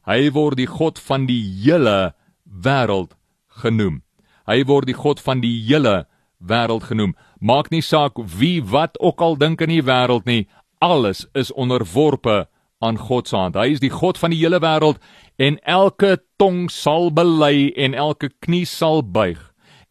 Hy 0.05 0.29
word 0.33 0.59
die 0.61 0.69
God 0.69 0.99
van 1.01 1.25
die 1.29 1.41
hele 1.63 2.13
wêreld 2.45 3.15
genoem. 3.61 4.01
Hy 4.45 4.61
word 4.69 4.89
die 4.89 4.97
God 4.97 5.21
van 5.23 5.41
die 5.41 5.55
hele 5.65 6.05
wêreld 6.39 6.85
genoem. 6.91 7.15
Maak 7.41 7.71
nie 7.73 7.81
saak 7.81 8.19
wie 8.37 8.61
wat 8.61 8.99
ook 9.01 9.21
al 9.21 9.39
dink 9.41 9.61
in 9.65 9.73
die 9.73 9.85
wêreld 9.85 10.27
nie, 10.29 10.45
alles 10.81 11.25
is 11.33 11.51
onderworpe 11.53 12.45
aan 12.83 12.99
God 13.01 13.27
se 13.27 13.37
hand. 13.37 13.57
Hy 13.57 13.73
is 13.73 13.81
die 13.81 13.93
God 13.93 14.19
van 14.21 14.33
die 14.33 14.41
hele 14.43 14.61
wêreld 14.61 15.01
en 15.41 15.57
elke 15.65 16.17
tong 16.39 16.67
sal 16.71 17.09
bely 17.15 17.71
en 17.75 17.97
elke 17.97 18.29
knie 18.43 18.65
sal 18.69 19.01
buig 19.01 19.41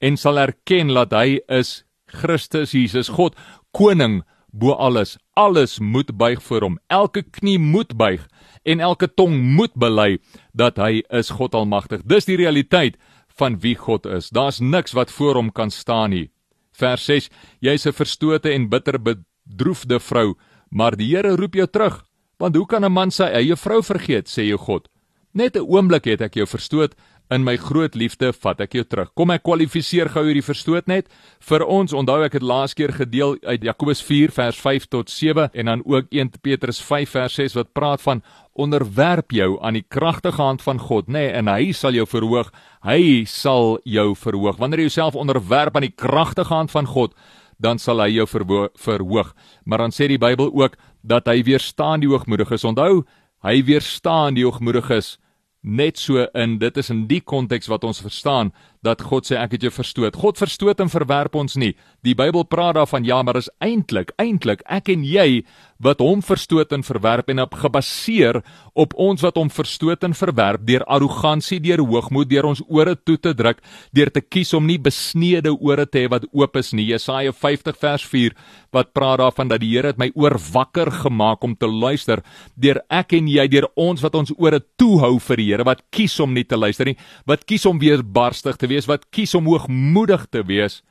en 0.05 0.19
sal 0.21 0.39
erken 0.39 0.93
dat 0.95 1.15
hy 1.17 1.41
is 1.49 1.83
Christus 2.15 2.75
Jesus, 2.77 3.11
God, 3.11 3.35
koning 3.75 4.23
bo 4.55 4.73
alles. 4.79 5.17
Alles 5.35 5.79
moet 5.79 6.17
buig 6.17 6.43
voor 6.43 6.63
hom. 6.63 6.79
Elke 6.87 7.23
knie 7.23 7.59
moet 7.59 7.97
buig 7.97 8.23
en 8.63 8.81
elke 8.81 9.09
tong 9.15 9.35
moet 9.57 9.75
bely 9.75 10.19
dat 10.55 10.79
hy 10.81 11.03
is 11.11 11.35
God 11.35 11.55
almagtig. 11.59 12.05
Dis 12.07 12.29
die 12.31 12.39
realiteit 12.41 12.97
van 13.37 13.59
wie 13.61 13.75
God 13.75 14.07
is. 14.07 14.31
Daar's 14.31 14.63
niks 14.63 14.95
wat 14.95 15.11
voor 15.11 15.35
hom 15.41 15.51
kan 15.53 15.71
staan 15.71 16.15
nie. 16.15 16.31
Vers 16.73 17.05
6: 17.05 17.31
Jy's 17.61 17.87
'n 17.87 17.93
verstote 17.93 18.51
en 18.51 18.69
bitter 18.69 18.99
bedroefde 18.99 20.01
vrou, 20.01 20.35
maar 20.71 20.97
die 20.97 21.17
Here 21.17 21.37
roep 21.37 21.55
jou 21.55 21.67
terug. 21.67 22.05
Want 22.39 22.57
hoe 22.57 22.67
kan 22.67 22.85
'n 22.85 22.93
man 22.93 23.11
sy 23.11 23.25
eie 23.25 23.57
vrou 23.57 23.83
vergeet, 23.83 24.29
sê 24.29 24.43
jou 24.47 24.59
God? 24.59 24.89
Net 25.33 25.57
'n 25.57 25.67
oomblik 25.67 26.05
het 26.05 26.21
ek 26.21 26.35
jou 26.35 26.47
verstoot, 26.47 26.95
In 27.33 27.41
my 27.41 27.55
groot 27.57 27.95
liefde 27.97 28.35
vat 28.37 28.59
ek 28.61 28.75
jou 28.77 28.83
terug. 28.85 29.09
Kom 29.17 29.31
ek 29.33 29.47
kwalifiseer 29.47 30.11
gou 30.13 30.27
hierdie 30.27 30.45
verstoot 30.45 30.91
net 30.91 31.07
vir 31.49 31.65
ons. 31.65 31.95
Onthou 31.97 32.19
ek 32.27 32.37
het 32.37 32.45
laas 32.45 32.77
keer 32.77 32.93
gedeel 32.93 33.39
uit 33.47 33.65
Jakobus 33.65 34.03
4 34.05 34.35
vers 34.37 34.59
5 34.61 34.87
tot 34.93 35.09
7 35.09 35.49
en 35.49 35.71
dan 35.71 35.85
ook 35.89 36.13
1 36.13 36.35
Petrus 36.45 36.83
5 36.85 37.17
vers 37.17 37.39
6 37.41 37.57
wat 37.57 37.73
praat 37.73 38.05
van 38.05 38.21
onderwerp 38.53 39.33
jou 39.33 39.57
aan 39.65 39.79
die 39.81 39.87
kragtige 39.89 40.43
hand 40.43 40.63
van 40.63 40.79
God, 40.79 41.09
nê, 41.09 41.25
nee, 41.25 41.33
en 41.35 41.49
hy 41.51 41.73
sal 41.73 41.97
jou 41.97 42.05
verhoog. 42.07 42.53
Hy 42.85 43.25
sal 43.27 43.81
jou 43.89 44.13
verhoog. 44.15 44.61
Wanneer 44.61 44.85
jy 44.85 44.91
jouself 44.93 45.17
onderwerp 45.19 45.75
aan 45.75 45.89
die 45.89 45.97
kragtige 45.97 46.53
hand 46.53 46.71
van 46.71 46.87
God, 46.87 47.17
dan 47.59 47.81
sal 47.81 48.05
hy 48.05 48.13
jou 48.15 48.29
verhoog. 48.29 49.35
Maar 49.65 49.87
dan 49.87 49.97
sê 49.97 50.11
die 50.13 50.21
Bybel 50.21 50.53
ook 50.53 50.77
dat 51.03 51.27
hy 51.31 51.41
weerstaan 51.47 52.05
die 52.05 52.13
hoogmoediges. 52.13 52.69
Onthou, 52.69 53.05
hy 53.43 53.63
weerstaan 53.65 54.37
die 54.37 54.45
hoogmoediges 54.45 55.17
net 55.65 55.99
so 55.99 56.27
in 56.37 56.59
dit 56.61 56.77
is 56.77 56.91
in 56.93 57.07
die 57.09 57.23
konteks 57.25 57.71
wat 57.73 57.85
ons 57.89 58.03
verstaan 58.05 58.53
dat 58.85 59.03
God 59.09 59.27
sê 59.29 59.39
ek 59.41 59.57
het 59.57 59.67
jou 59.67 59.73
verstoot. 59.75 60.17
God 60.21 60.41
verstoot 60.41 60.81
en 60.85 60.93
verwerp 60.93 61.35
ons 61.41 61.57
nie. 61.61 61.73
Die 62.05 62.15
Bybel 62.17 62.45
praat 62.45 62.77
daarvan 62.79 63.07
ja, 63.09 63.23
maar 63.25 63.41
is 63.41 63.51
eintlik 63.65 64.13
eintlik 64.21 64.63
ek 64.69 64.91
en 64.93 65.05
jy 65.09 65.45
wat 65.85 66.01
hom 66.01 66.23
verstoot 66.25 66.73
en 66.73 66.85
verwerp 66.87 67.29
en 67.33 67.43
op 67.45 67.57
gebaseer 67.61 68.41
op 68.79 68.95
ons 69.01 69.23
wat 69.25 69.37
hom 69.39 69.51
verstoot 69.53 70.05
en 70.07 70.15
verwerp 70.17 70.65
deur 70.67 70.85
arrogansie, 70.91 71.61
deur 71.63 71.83
hoogmoed, 71.85 72.31
deur 72.31 72.49
ons 72.49 72.63
ore 72.69 72.95
toe 72.97 73.17
te 73.21 73.35
druk, 73.37 73.61
deur 73.95 74.11
te 74.15 74.23
kies 74.23 74.55
om 74.57 74.67
nie 74.67 74.79
besneede 74.81 75.53
ore 75.55 75.87
te 75.87 76.05
hê 76.05 76.11
wat 76.11 76.27
oop 76.33 76.57
is 76.61 76.73
nie. 76.77 76.87
Jesaja 76.93 77.33
50 77.35 77.79
vers 77.81 78.07
4 78.11 78.37
wat 78.75 78.93
praat 78.97 79.21
daarvan 79.23 79.51
dat 79.53 79.63
die 79.63 79.73
Here 79.75 79.91
het 79.91 79.99
my 79.99 80.11
oor 80.19 80.37
wakker 80.53 80.91
gemaak 81.05 81.45
om 81.47 81.55
te 81.59 81.67
luister 81.67 82.23
deur 82.55 82.81
ek 82.91 83.17
en 83.19 83.29
jy 83.31 83.47
deur 83.51 83.69
ons 83.81 84.03
wat 84.03 84.15
ons 84.19 84.33
ore 84.39 84.61
toehou 84.79 85.17
vir 85.29 85.43
die 85.43 85.49
Here 85.53 85.67
wat 85.67 85.85
kies 85.95 86.17
om 86.23 86.35
nie 86.35 86.45
te 86.47 86.59
luister 86.59 86.89
nie, 86.89 86.97
wat 87.27 87.47
kies 87.47 87.67
om 87.71 87.79
weer 87.79 88.03
barstig 88.03 88.59
te 88.59 88.67
wees, 88.71 88.74
wat 88.91 89.07
kies 89.15 89.35
om 89.35 89.47
hoogmoedig 89.47 90.27
te 90.31 90.43
wees. 90.47 90.83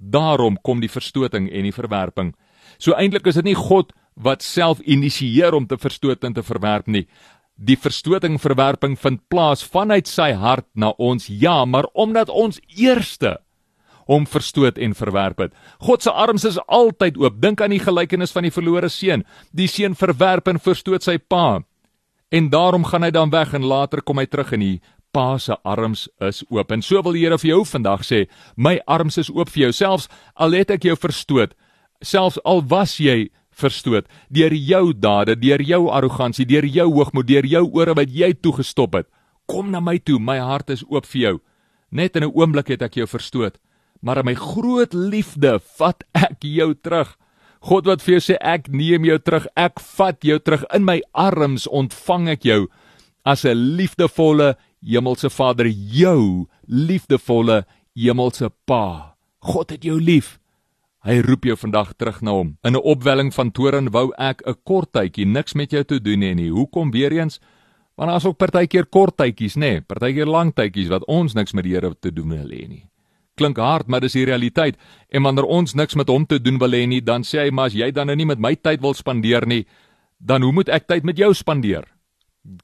Daarom 0.00 0.56
kom 0.64 0.80
die 0.80 0.90
verstoting 0.90 1.50
en 1.52 1.68
die 1.68 1.76
verwerping. 1.76 2.32
So 2.78 2.96
eintlik 2.96 3.26
is 3.28 3.36
dit 3.40 3.50
nie 3.50 3.58
God 3.58 3.92
wat 4.16 4.42
self 4.42 4.80
initieer 4.80 5.54
om 5.54 5.66
te 5.68 5.78
verstoot 5.80 6.24
en 6.24 6.34
te 6.36 6.44
verwerp 6.44 6.88
nie. 6.88 7.06
Die 7.60 7.76
verstoting 7.76 8.38
verwerping 8.40 8.96
vind 8.98 9.20
plaas 9.28 9.62
vanuit 9.62 10.08
sy 10.08 10.32
hart 10.32 10.66
na 10.74 10.94
ons. 10.96 11.28
Ja, 11.28 11.64
maar 11.64 11.90
omdat 11.92 12.32
ons 12.32 12.60
eerste 12.76 13.36
hom 14.10 14.26
verstoot 14.26 14.78
en 14.80 14.96
verwerp 14.96 15.44
het. 15.44 15.52
God 15.78 16.02
se 16.02 16.10
arms 16.10 16.44
is 16.48 16.58
altyd 16.66 17.18
oop. 17.20 17.36
Dink 17.42 17.60
aan 17.60 17.74
die 17.74 17.82
gelykenis 17.82 18.32
van 18.34 18.48
die 18.48 18.54
verlore 18.54 18.88
seun. 18.90 19.22
Die 19.54 19.68
seun 19.70 19.94
verwerp 19.94 20.48
en 20.50 20.58
verstoot 20.58 21.04
sy 21.06 21.18
pa. 21.20 21.60
En 22.30 22.48
daarom 22.50 22.84
gaan 22.86 23.06
hy 23.06 23.10
dan 23.14 23.30
weg 23.30 23.54
en 23.54 23.66
later 23.66 24.02
kom 24.02 24.18
hy 24.18 24.26
terug 24.30 24.54
in 24.56 24.64
die 24.64 24.76
Pa 25.12 25.38
se 25.38 25.56
arms 25.64 26.08
is 26.20 26.44
oop. 26.50 26.70
En 26.70 26.82
so 26.82 27.02
wil 27.02 27.12
die 27.12 27.24
Here 27.24 27.38
vir 27.38 27.50
jou 27.50 27.64
vandag 27.66 28.04
sê, 28.06 28.28
my 28.56 28.78
arms 28.86 29.18
is 29.18 29.30
oop 29.30 29.50
vir 29.50 29.68
jou 29.68 29.72
selfs 29.72 30.08
al 30.36 30.54
het 30.54 30.70
ek 30.70 30.84
jou 30.84 30.96
verstoot. 30.96 31.54
Selfs 32.02 32.38
al 32.44 32.62
was 32.62 32.98
jy 33.00 33.30
verstoot 33.60 34.06
deur 34.30 34.54
jou 34.54 34.92
dade, 34.94 35.36
deur 35.36 35.62
jou 35.62 35.88
arrogansie, 35.92 36.46
deur 36.46 36.66
jou 36.66 36.88
hoogmoed, 36.92 37.28
deur 37.28 37.46
jou 37.46 37.64
ore 37.76 37.94
wat 37.98 38.12
jy 38.14 38.32
toegestop 38.34 38.94
het. 38.94 39.08
Kom 39.50 39.70
na 39.70 39.80
my 39.82 39.98
toe, 39.98 40.20
my 40.22 40.38
hart 40.38 40.70
is 40.70 40.84
oop 40.88 41.08
vir 41.10 41.20
jou. 41.20 41.36
Net 41.90 42.16
in 42.16 42.24
'n 42.24 42.32
oomblik 42.34 42.68
het 42.68 42.82
ek 42.82 42.94
jou 42.94 43.06
verstoot, 43.06 43.58
maar 44.00 44.18
in 44.18 44.26
my 44.26 44.34
groot 44.34 44.94
liefde 44.94 45.58
vat 45.78 46.04
ek 46.14 46.38
jou 46.42 46.74
terug. 46.74 47.16
God 47.60 47.86
wat 47.86 48.02
vir 48.02 48.14
jou 48.14 48.20
sê 48.20 48.36
ek 48.40 48.68
neem 48.68 49.04
jou 49.04 49.18
terug, 49.18 49.46
ek 49.56 49.80
vat 49.80 50.24
jou 50.24 50.38
terug 50.38 50.64
in 50.72 50.84
my 50.84 51.02
arms 51.12 51.66
ontvang 51.66 52.28
ek 52.28 52.42
jou 52.42 52.68
as 53.24 53.44
'n 53.44 53.76
liefdevolle 53.76 54.56
Hemelse 54.80 55.30
Vader, 55.30 55.66
jou 55.68 56.46
liefdevolle 56.66 57.64
hemelse 57.94 58.50
Pa. 58.64 59.16
God 59.38 59.70
het 59.70 59.84
jou 59.84 60.00
lief. 60.00 60.38
Hy 61.04 61.20
roep 61.24 61.46
jou 61.48 61.56
vandag 61.56 61.94
terug 61.96 62.20
na 62.20 62.32
hom. 62.36 62.56
In 62.64 62.76
'n 62.76 62.82
opwelling 62.82 63.32
van 63.32 63.50
toorn 63.50 63.90
wou 63.90 64.12
ek 64.18 64.42
'n 64.46 64.54
kort 64.64 64.92
tydjie 64.92 65.26
niks 65.26 65.54
met 65.54 65.70
jou 65.70 65.84
te 65.84 66.00
doen 66.00 66.20
hê 66.20 66.34
nie. 66.34 66.50
Hoekom 66.50 66.90
weer 66.90 67.12
eens? 67.12 67.40
Want 67.96 68.10
daar's 68.10 68.24
ook 68.24 68.38
partykeer 68.38 68.86
kort 68.86 69.16
tydjies, 69.16 69.56
nê? 69.56 69.60
Nee, 69.60 69.80
partykeer 69.80 70.26
lang 70.26 70.54
tydjies 70.54 70.88
wat 70.88 71.04
ons 71.04 71.34
niks 71.34 71.52
met 71.52 71.64
die 71.64 71.74
Here 71.74 71.94
te 72.00 72.12
doen 72.12 72.28
wil 72.28 72.48
hê 72.48 72.68
nie. 72.68 72.84
Klink 73.36 73.56
hard, 73.56 73.88
maar 73.88 74.00
dis 74.00 74.12
die 74.12 74.24
realiteit. 74.24 74.76
En 75.08 75.22
wanneer 75.22 75.44
ons 75.44 75.74
niks 75.74 75.94
met 75.94 76.08
hom 76.08 76.26
te 76.26 76.38
doen 76.40 76.58
wil 76.58 76.70
hê 76.70 76.86
nie, 76.88 77.00
dan 77.00 77.22
sê 77.22 77.44
hy, 77.44 77.50
"Maar 77.50 77.66
as 77.66 77.74
jy 77.74 77.90
dan 77.90 78.06
nou 78.06 78.16
nie 78.16 78.26
met 78.26 78.38
my 78.38 78.54
tyd 78.54 78.80
wil 78.80 78.94
spandeer 78.94 79.46
nie, 79.46 79.66
dan 80.18 80.42
hoe 80.42 80.52
moet 80.52 80.68
ek 80.68 80.86
tyd 80.86 81.04
met 81.04 81.16
jou 81.16 81.34
spandeer?" 81.34 81.84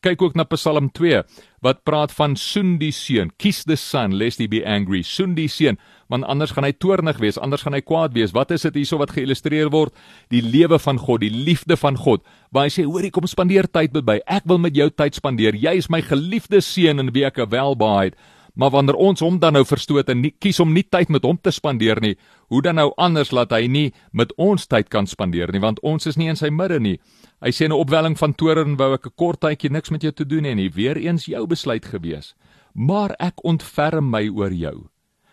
Kyk 0.01 0.23
ook 0.23 0.37
na 0.37 0.47
Psalm 0.49 0.89
2 0.93 1.23
wat 1.65 1.83
praat 1.85 2.13
van 2.15 2.37
soen 2.39 2.77
die 2.81 2.93
seun. 2.95 3.33
Kies 3.41 3.65
the 3.67 3.77
son 3.77 4.15
lest 4.17 4.41
he 4.41 4.47
be 4.49 4.63
angry. 4.65 5.03
Soen 5.05 5.35
die 5.37 5.49
seun 5.53 5.81
want 6.13 6.25
anders 6.31 6.53
gaan 6.55 6.65
hy 6.65 6.71
toornig 6.79 7.19
wees 7.19 7.39
anders 7.43 7.65
gaan 7.67 7.75
hy 7.77 7.83
kwaad 7.85 8.15
wees. 8.15 8.33
Wat 8.37 8.53
is 8.55 8.65
dit 8.69 8.81
hierso 8.81 9.01
wat 9.03 9.13
geïllustreer 9.17 9.73
word? 9.75 9.95
Die 10.33 10.43
lewe 10.45 10.79
van 10.79 11.01
God 11.03 11.25
die 11.25 11.33
liefde 11.33 11.77
van 11.77 11.99
God. 11.99 12.25
Waar 12.55 12.71
hy 12.71 12.73
sê 12.77 12.87
hoor 12.87 13.05
ek 13.09 13.17
kom 13.17 13.29
spandeer 13.29 13.69
tyd 13.69 13.93
met 13.97 14.07
my. 14.07 14.21
Ek 14.25 14.47
wil 14.49 14.63
met 14.63 14.77
jou 14.77 14.89
tyd 14.93 15.19
spandeer. 15.19 15.59
Jy 15.59 15.77
is 15.83 15.91
my 15.93 16.01
geliefde 16.05 16.63
seun 16.65 17.03
in 17.03 17.13
wie 17.15 17.27
ek 17.29 17.43
welbehaag 17.51 18.17
Maar 18.57 18.73
wanneer 18.73 18.97
ons 18.97 19.21
hom 19.21 19.37
dan 19.39 19.53
nou 19.53 19.65
verstoot 19.69 20.09
en 20.09 20.23
nie, 20.25 20.33
kies 20.41 20.61
om 20.65 20.73
nie 20.73 20.85
tyd 20.89 21.11
met 21.13 21.27
hom 21.29 21.37
te 21.37 21.53
spandeer 21.53 22.01
nie, 22.01 22.15
hoe 22.49 22.63
dan 22.65 22.79
nou 22.81 22.89
anders 22.97 23.33
laat 23.37 23.53
hy 23.53 23.67
nie 23.69 23.91
met 24.17 24.33
ons 24.41 24.65
tyd 24.67 24.89
kan 24.89 25.07
spandeer 25.07 25.53
nie, 25.53 25.61
want 25.61 25.83
ons 25.85 26.09
is 26.09 26.17
nie 26.17 26.31
in 26.33 26.41
sy 26.41 26.49
midde 26.49 26.81
nie. 26.81 26.97
Hy 27.45 27.53
sê 27.53 27.69
'n 27.69 27.77
opwelling 27.77 28.17
van 28.17 28.33
toorn 28.33 28.77
wou 28.77 28.95
ek 28.95 29.07
'n 29.07 29.17
kort 29.17 29.41
tydjie 29.41 29.71
niks 29.71 29.91
met 29.91 30.03
jou 30.03 30.13
te 30.13 30.25
doen 30.25 30.45
hê 30.45 30.55
nie, 30.55 30.71
weer 30.71 30.97
eens 30.97 31.27
jou 31.27 31.47
besluit 31.47 31.85
gewees. 31.85 32.35
Maar 32.75 33.15
ek 33.21 33.45
ontferm 33.45 34.11
my 34.11 34.29
oor 34.29 34.53
jou 34.53 34.89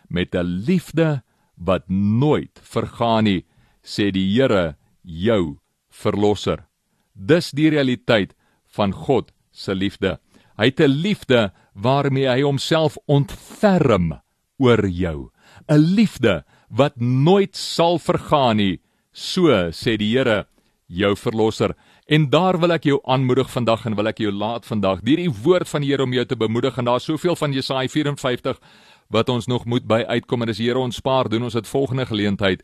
met 0.09 0.35
'n 0.35 0.65
liefde 0.67 1.23
wat 1.57 1.89
nooit 1.89 2.59
vergaan 2.61 3.23
nie, 3.23 3.45
sê 3.83 4.11
die 4.11 4.35
Here, 4.35 4.75
jou 5.03 5.59
verlosser. 5.89 6.65
Dis 7.15 7.51
die 7.51 7.69
realiteit 7.69 8.35
van 8.67 8.91
God 8.91 9.31
se 9.51 9.75
liefde. 9.75 10.19
Hy 10.57 10.65
het 10.65 10.79
'n 10.79 10.87
liefde 10.87 11.51
waarmee 11.73 12.27
hy 12.29 12.41
homself 12.41 12.97
ontferm 13.05 14.19
oor 14.57 14.87
jou. 14.87 15.29
'n 15.67 15.77
Liefde 15.77 16.43
wat 16.69 16.97
nooit 16.97 17.55
sal 17.55 17.99
vergaan 17.99 18.57
nie, 18.57 18.79
so 19.11 19.71
sê 19.71 19.97
die 19.97 20.17
Here, 20.17 20.45
jou 20.87 21.15
verlosser. 21.15 21.75
En 22.07 22.29
daar 22.29 22.59
wil 22.59 22.73
ek 22.75 22.83
jou 22.83 22.99
aanmoedig 23.03 23.49
vandag 23.51 23.85
en 23.85 23.95
wil 23.95 24.07
ek 24.07 24.19
jou 24.19 24.31
laat 24.31 24.65
vandag 24.65 25.01
deur 25.01 25.21
die 25.21 25.31
woord 25.43 25.69
van 25.69 25.81
die 25.81 25.91
Here 25.91 26.03
om 26.03 26.13
jou 26.13 26.25
te 26.25 26.35
bemoedig 26.35 26.77
en 26.77 26.85
daar's 26.85 27.07
soveel 27.07 27.35
van 27.35 27.53
Jesaja 27.53 27.87
54 27.87 28.59
wat 29.13 29.29
ons 29.29 29.47
nog 29.47 29.65
moet 29.65 29.85
by 29.87 30.03
uitkom 30.07 30.41
en 30.41 30.49
as 30.49 30.57
die 30.57 30.67
Here 30.67 30.79
ons 30.79 30.99
spaar, 30.99 31.29
doen 31.29 31.43
ons 31.43 31.53
dit 31.53 31.67
volgende 31.67 32.05
geleentheid. 32.05 32.63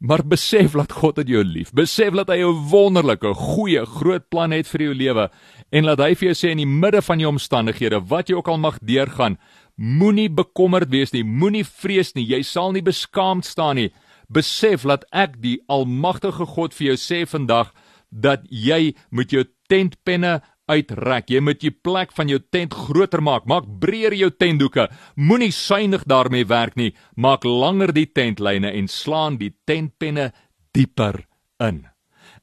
Maar 0.00 0.24
besef 0.26 0.74
dat 0.74 0.92
God 0.92 1.20
het 1.22 1.28
jou 1.28 1.44
lief. 1.44 1.70
Besef 1.72 2.14
dat 2.14 2.28
hy 2.28 2.42
'n 2.42 2.68
wonderlike, 2.70 3.34
goeie, 3.34 3.84
groot 3.86 4.28
plan 4.28 4.50
het 4.50 4.66
vir 4.66 4.80
jou 4.80 4.94
lewe 4.94 5.30
en 5.74 5.88
laat 5.88 6.02
hy 6.04 6.12
vir 6.14 6.28
jou 6.30 6.36
sê 6.38 6.52
in 6.54 6.62
die 6.62 6.70
midde 6.70 7.02
van 7.02 7.20
jou 7.22 7.32
omstandighede, 7.34 7.98
wat 8.10 8.30
jy 8.30 8.38
ook 8.38 8.48
al 8.52 8.60
mag 8.62 8.78
deurgaan, 8.78 9.38
moenie 9.74 10.30
bekommerd 10.30 10.92
wees 10.94 11.10
nie, 11.14 11.24
moenie 11.26 11.64
vrees 11.66 12.14
nie, 12.14 12.26
jy 12.30 12.44
sal 12.46 12.72
nie 12.74 12.84
beskaamd 12.84 13.46
staan 13.48 13.80
nie. 13.80 13.90
Besef 14.30 14.86
dat 14.88 15.04
ek 15.12 15.40
die 15.42 15.58
almagtige 15.68 16.46
God 16.54 16.74
vir 16.78 16.92
jou 16.92 16.98
sê 17.00 17.24
vandag 17.28 17.74
dat 18.14 18.46
jy 18.48 18.94
met 19.10 19.34
jou 19.34 19.42
tentpenne 19.68 20.38
uitrek. 20.70 21.28
Jy 21.28 21.42
moet 21.44 21.60
die 21.60 21.72
plek 21.74 22.14
van 22.16 22.30
jou 22.30 22.38
tent 22.54 22.74
groter 22.74 23.22
maak. 23.24 23.48
Maak 23.50 23.66
breër 23.80 24.16
jou 24.16 24.30
tentdoeke. 24.32 24.88
Moenie 25.16 25.52
suinig 25.52 26.06
daarmee 26.08 26.48
werk 26.48 26.78
nie. 26.80 26.94
Maak 27.16 27.44
langer 27.44 27.92
die 27.92 28.06
tentlyne 28.06 28.72
en 28.72 28.88
slaan 28.88 29.36
die 29.40 29.52
tentpenne 29.68 30.30
dieper 30.72 31.26
in. 31.60 31.84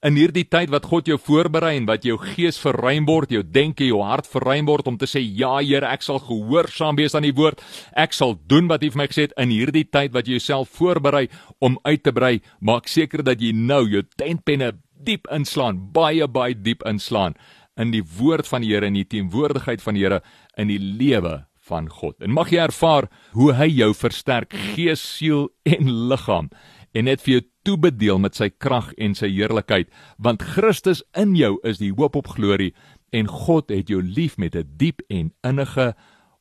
In 0.01 0.15
hierdie 0.17 0.47
tyd 0.49 0.71
wat 0.73 0.87
God 0.89 1.05
jou 1.05 1.19
voorberei 1.21 1.75
en 1.77 1.85
wat 1.85 2.01
jou 2.07 2.15
gees 2.17 2.57
verruim 2.57 3.05
word, 3.05 3.29
jou 3.29 3.43
denke, 3.45 3.85
jou 3.85 3.99
hart 4.01 4.25
verruim 4.25 4.65
word 4.65 4.87
om 4.89 4.95
te 4.97 5.05
sê 5.05 5.21
ja 5.21 5.59
Here, 5.61 5.85
ek 5.85 6.01
sal 6.01 6.17
gehoorsaam 6.25 6.97
wees 6.97 7.13
aan 7.13 7.27
die 7.27 7.35
woord. 7.37 7.61
Ek 7.93 8.17
sal 8.17 8.33
doen 8.49 8.65
wat 8.71 8.81
U 8.81 8.89
vir 8.89 8.97
my 8.97 9.07
gesê 9.11 9.27
het 9.27 9.35
in 9.37 9.53
hierdie 9.53 9.85
tyd 9.85 10.15
wat 10.17 10.25
jy 10.25 10.39
jouself 10.39 10.73
voorberei 10.79 11.27
om 11.61 11.77
uit 11.85 12.01
te 12.01 12.15
brei. 12.17 12.39
Maak 12.65 12.89
seker 12.89 13.21
dat 13.21 13.45
jy 13.45 13.53
nou 13.53 13.83
jou 13.91 14.01
tentpenne 14.17 14.71
diep 14.97 15.29
inslaan, 15.29 15.77
baie 15.93 16.25
baie 16.25 16.57
diep 16.57 16.81
inslaan 16.89 17.37
in 17.77 17.93
die 17.93 18.01
woord 18.17 18.49
van 18.49 18.65
die 18.65 18.73
Here 18.73 18.89
en 18.89 18.97
die 18.97 19.05
teenwoordigheid 19.05 19.85
van 19.85 19.99
die 19.99 20.07
Here 20.07 20.23
in 20.57 20.73
die 20.73 20.81
lewe 20.81 21.43
van 21.69 21.93
God. 21.93 22.17
En 22.25 22.33
mag 22.33 22.49
jy 22.49 22.65
ervaar 22.65 23.05
hoe 23.37 23.53
hy 23.53 23.69
jou 23.69 23.93
versterk 23.93 24.57
gees, 24.73 25.05
siel 25.19 25.51
en 25.61 25.93
liggaam 26.09 26.49
en 26.93 27.07
net 27.07 27.21
vir 27.23 27.33
jou 27.33 27.43
toebedeel 27.67 28.19
met 28.19 28.35
sy 28.35 28.49
krag 28.49 28.91
en 28.97 29.15
sy 29.15 29.29
heerlikheid, 29.31 29.89
want 30.17 30.43
Christus 30.43 31.03
in 31.17 31.35
jou 31.35 31.57
is 31.67 31.79
die 31.79 31.91
hoop 31.95 32.17
op 32.19 32.33
glorie 32.35 32.73
en 33.15 33.27
God 33.27 33.71
het 33.71 33.89
jou 33.91 34.01
lief 34.01 34.37
met 34.37 34.55
'n 34.55 34.67
diep 34.77 35.01
en 35.09 35.31
innige, 35.43 35.93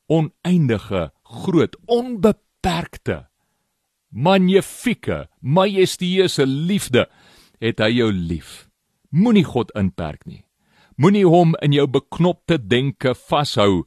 oneindige, 0.07 1.11
groot, 1.23 1.75
onbeperkte, 1.87 3.27
magnifieke, 4.09 5.27
majestueuse 5.41 6.45
liefde 6.45 7.07
het 7.59 7.79
hy 7.79 7.89
jou 7.89 8.11
lief. 8.11 8.69
Moenie 9.09 9.43
God 9.43 9.71
inperk 9.75 10.25
nie. 10.25 10.45
Moenie 10.97 11.25
hom 11.25 11.55
in 11.61 11.73
jou 11.73 11.87
beknopte 11.87 12.57
denke 12.57 13.15
vashou 13.15 13.85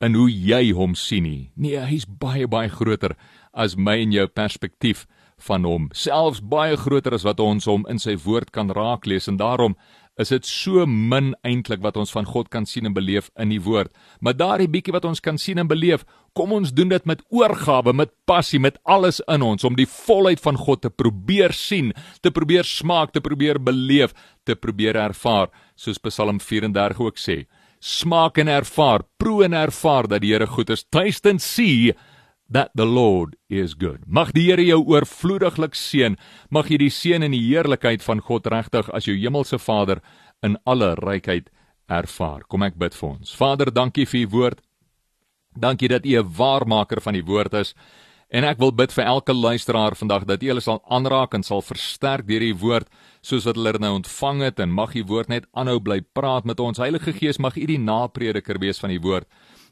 in 0.00 0.14
hoe 0.14 0.28
jy 0.30 0.72
hom 0.72 0.94
sien 0.94 1.22
nie. 1.22 1.52
Nee, 1.56 1.78
hy's 1.78 2.06
baie 2.06 2.46
baie 2.46 2.68
groter 2.68 3.16
as 3.52 3.76
my 3.76 3.98
en 4.02 4.12
jou 4.12 4.26
perspektief 4.26 5.06
van 5.46 5.66
hom, 5.68 5.88
selfs 5.96 6.40
baie 6.40 6.76
groter 6.76 7.14
as 7.14 7.26
wat 7.26 7.40
ons 7.40 7.66
hom 7.70 7.86
in 7.90 7.98
sy 8.02 8.16
woord 8.24 8.52
kan 8.54 8.70
raaklees 8.70 9.28
en 9.28 9.40
daarom 9.40 9.76
is 10.20 10.28
dit 10.32 10.44
so 10.44 10.84
min 10.86 11.32
eintlik 11.46 11.80
wat 11.84 11.96
ons 11.96 12.12
van 12.12 12.26
God 12.28 12.50
kan 12.52 12.66
sien 12.68 12.86
en 12.88 12.94
beleef 12.96 13.30
in 13.40 13.52
die 13.52 13.60
woord. 13.64 13.92
Maar 14.20 14.36
daardie 14.36 14.68
bietjie 14.68 14.92
wat 14.92 15.06
ons 15.08 15.22
kan 15.24 15.38
sien 15.40 15.60
en 15.62 15.70
beleef, 15.70 16.04
kom 16.36 16.52
ons 16.52 16.72
doen 16.72 16.90
dit 16.92 17.08
met 17.08 17.22
oorgawe, 17.32 17.94
met 17.96 18.12
passie, 18.28 18.60
met 18.60 18.76
alles 18.84 19.22
in 19.32 19.44
ons 19.44 19.64
om 19.64 19.76
die 19.78 19.88
volheid 19.88 20.40
van 20.44 20.60
God 20.60 20.84
te 20.84 20.92
probeer 20.92 21.56
sien, 21.56 21.92
te 22.20 22.30
probeer 22.30 22.68
smaak, 22.68 23.14
te 23.16 23.24
probeer 23.24 23.60
beleef, 23.60 24.12
te 24.44 24.56
probeer 24.56 25.00
ervaar, 25.00 25.48
soos 25.76 26.00
Psalm 26.04 26.40
34 26.40 27.00
ook 27.00 27.20
sê. 27.20 27.42
Smaak 27.82 28.38
en 28.38 28.52
ervaar, 28.52 29.06
proe 29.18 29.46
en 29.48 29.56
ervaar 29.58 30.06
dat 30.06 30.22
die 30.22 30.30
Here 30.36 30.46
goed 30.46 30.70
is. 30.70 30.84
Taste 30.84 31.28
and 31.30 31.42
see 31.42 31.96
that 32.52 32.70
the 32.74 32.86
Lord 32.86 33.36
is 33.48 33.74
good. 33.74 34.04
Mag 34.06 34.32
die 34.36 34.46
Here 34.50 34.64
jou 34.64 34.82
oorvloediglik 34.92 35.74
seën. 35.78 36.16
Mag 36.50 36.68
jy 36.70 36.78
die 36.84 36.92
seën 36.92 37.24
en 37.24 37.34
die 37.34 37.42
heerlikheid 37.46 38.04
van 38.04 38.20
God 38.20 38.46
regtig 38.52 38.90
as 38.92 39.08
jou 39.08 39.16
hemelse 39.16 39.58
Vader 39.58 40.02
in 40.44 40.58
alle 40.66 40.92
rykheid 40.98 41.50
ervaar. 41.88 42.44
Kom 42.48 42.64
ek 42.66 42.78
bid 42.80 42.96
vir 42.96 43.08
ons. 43.14 43.34
Vader, 43.36 43.72
dankie 43.72 44.06
vir 44.08 44.24
u 44.24 44.28
woord. 44.36 44.62
Dankie 45.52 45.88
dat 45.88 46.06
u 46.06 46.16
'n 46.18 46.32
waarmaker 46.36 47.00
van 47.00 47.14
die 47.14 47.24
woord 47.24 47.54
is. 47.54 47.74
En 48.32 48.44
ek 48.44 48.58
wil 48.58 48.72
bid 48.72 48.92
vir 48.92 49.04
elke 49.04 49.34
luisteraar 49.34 49.94
vandag 49.94 50.24
dat 50.24 50.40
hulle 50.40 50.60
sal 50.60 50.80
aanraak 50.88 51.34
en 51.34 51.42
sal 51.42 51.60
versterk 51.60 52.26
deur 52.26 52.40
die 52.40 52.56
woord 52.56 52.88
soos 53.20 53.44
wat 53.44 53.56
hulle 53.56 53.78
nou 53.78 53.94
ontvang 53.94 54.40
het 54.40 54.60
en 54.60 54.72
mag 54.72 54.94
U 54.94 55.04
woord 55.04 55.28
net 55.28 55.44
aanhou 55.52 55.80
bly 55.80 56.00
praat 56.00 56.44
met 56.44 56.60
ons. 56.60 56.78
Heilige 56.78 57.12
Gees, 57.12 57.38
mag 57.38 57.56
U 57.56 57.66
die 57.66 57.78
naprediker 57.78 58.58
wees 58.58 58.80
van 58.80 58.90
die 58.90 59.00
woord 59.00 59.28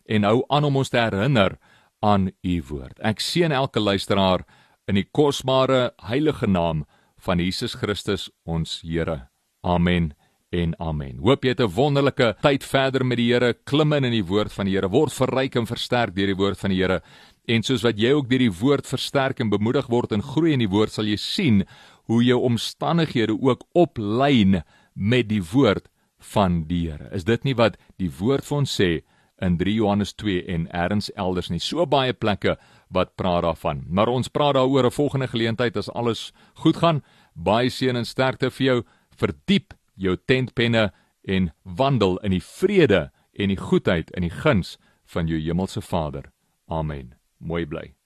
en 0.07 0.25
hou 0.25 0.45
aan 0.49 0.65
om 0.65 0.77
ons 0.77 0.89
te 0.89 0.99
herinner 0.99 1.57
aan 2.01 2.31
u 2.43 2.63
woord. 2.69 2.99
Ek 3.05 3.21
seën 3.21 3.53
elke 3.53 3.81
luisteraar 3.81 4.45
in 4.89 4.99
die 4.99 5.07
kosbare 5.13 5.91
heilige 6.09 6.49
naam 6.49 6.85
van 7.21 7.39
Jesus 7.39 7.77
Christus 7.79 8.29
ons 8.49 8.81
Here. 8.83 9.29
Amen 9.61 10.15
en 10.51 10.73
amen. 10.83 11.21
Hoop 11.23 11.45
jy 11.45 11.53
het 11.53 11.61
'n 11.61 11.75
wonderlike 11.75 12.37
tyd 12.43 12.65
verder 12.65 13.05
met 13.05 13.19
die 13.19 13.33
Here, 13.33 13.55
klim 13.65 13.93
in 13.93 14.05
in 14.05 14.13
die 14.13 14.25
woord 14.25 14.53
van 14.53 14.67
die 14.67 14.75
Here, 14.75 14.89
word 14.89 15.13
verryk 15.13 15.57
en 15.57 15.67
versterk 15.67 16.15
deur 16.15 16.27
die 16.27 16.37
woord 16.37 16.59
van 16.59 16.71
die 16.71 16.81
Here. 16.81 17.03
En 17.47 17.63
soos 17.63 17.83
wat 17.83 17.99
jy 17.99 18.13
ook 18.13 18.29
deur 18.29 18.39
die 18.39 18.59
woord 18.61 18.87
versterk 18.87 19.41
en 19.41 19.51
bemoedig 19.51 19.87
word 19.87 20.13
en 20.13 20.23
groei 20.23 20.53
in 20.53 20.59
die 20.59 20.69
woord, 20.69 20.91
sal 20.93 21.05
jy 21.05 21.17
sien 21.17 21.65
hoe 22.07 22.25
jou 22.25 22.41
omstandighede 22.41 23.37
ook 23.41 23.65
oplyn 23.75 24.63
met 24.95 25.29
die 25.29 25.43
woord 25.43 25.89
van 26.19 26.65
die 26.67 26.91
Here. 26.91 27.09
Is 27.13 27.25
dit 27.25 27.45
nie 27.45 27.55
wat 27.55 27.77
die 27.99 28.11
woord 28.11 28.45
vir 28.45 28.59
ons 28.59 28.81
sê 28.81 29.03
in 29.41 29.57
3 29.57 29.75
Johannes 29.75 30.13
2 30.13 30.45
en 30.47 30.67
elders 30.73 31.11
elders 31.13 31.49
nie. 31.51 31.61
So 31.61 31.87
baie 31.87 32.13
plekke 32.13 32.57
wat 32.89 33.15
praat 33.17 33.43
daarvan. 33.43 33.85
Maar 33.89 34.09
ons 34.09 34.29
praat 34.29 34.55
daaroor 34.55 34.87
'n 34.87 34.91
volgende 34.91 35.29
geleentheid 35.29 35.77
as 35.77 35.91
alles 35.91 36.33
goed 36.55 36.77
gaan. 36.77 37.03
Baie 37.35 37.71
seën 37.71 37.97
en 37.97 38.05
sterkte 38.05 38.51
vir 38.51 38.67
jou. 38.67 38.83
Verdiep 39.17 39.75
jou 39.95 40.17
tentpenne 40.27 40.93
en 41.23 41.53
wandel 41.63 42.19
in 42.19 42.31
die 42.31 42.43
vrede 42.43 43.11
en 43.33 43.49
die 43.49 43.61
goedheid 43.61 44.11
en 44.11 44.23
die 44.23 44.35
guns 44.43 44.79
van 45.05 45.27
jou 45.27 45.41
hemelse 45.41 45.81
Vader. 45.81 46.33
Amen. 46.69 47.15
Mooi 47.39 47.67
bly. 47.67 48.00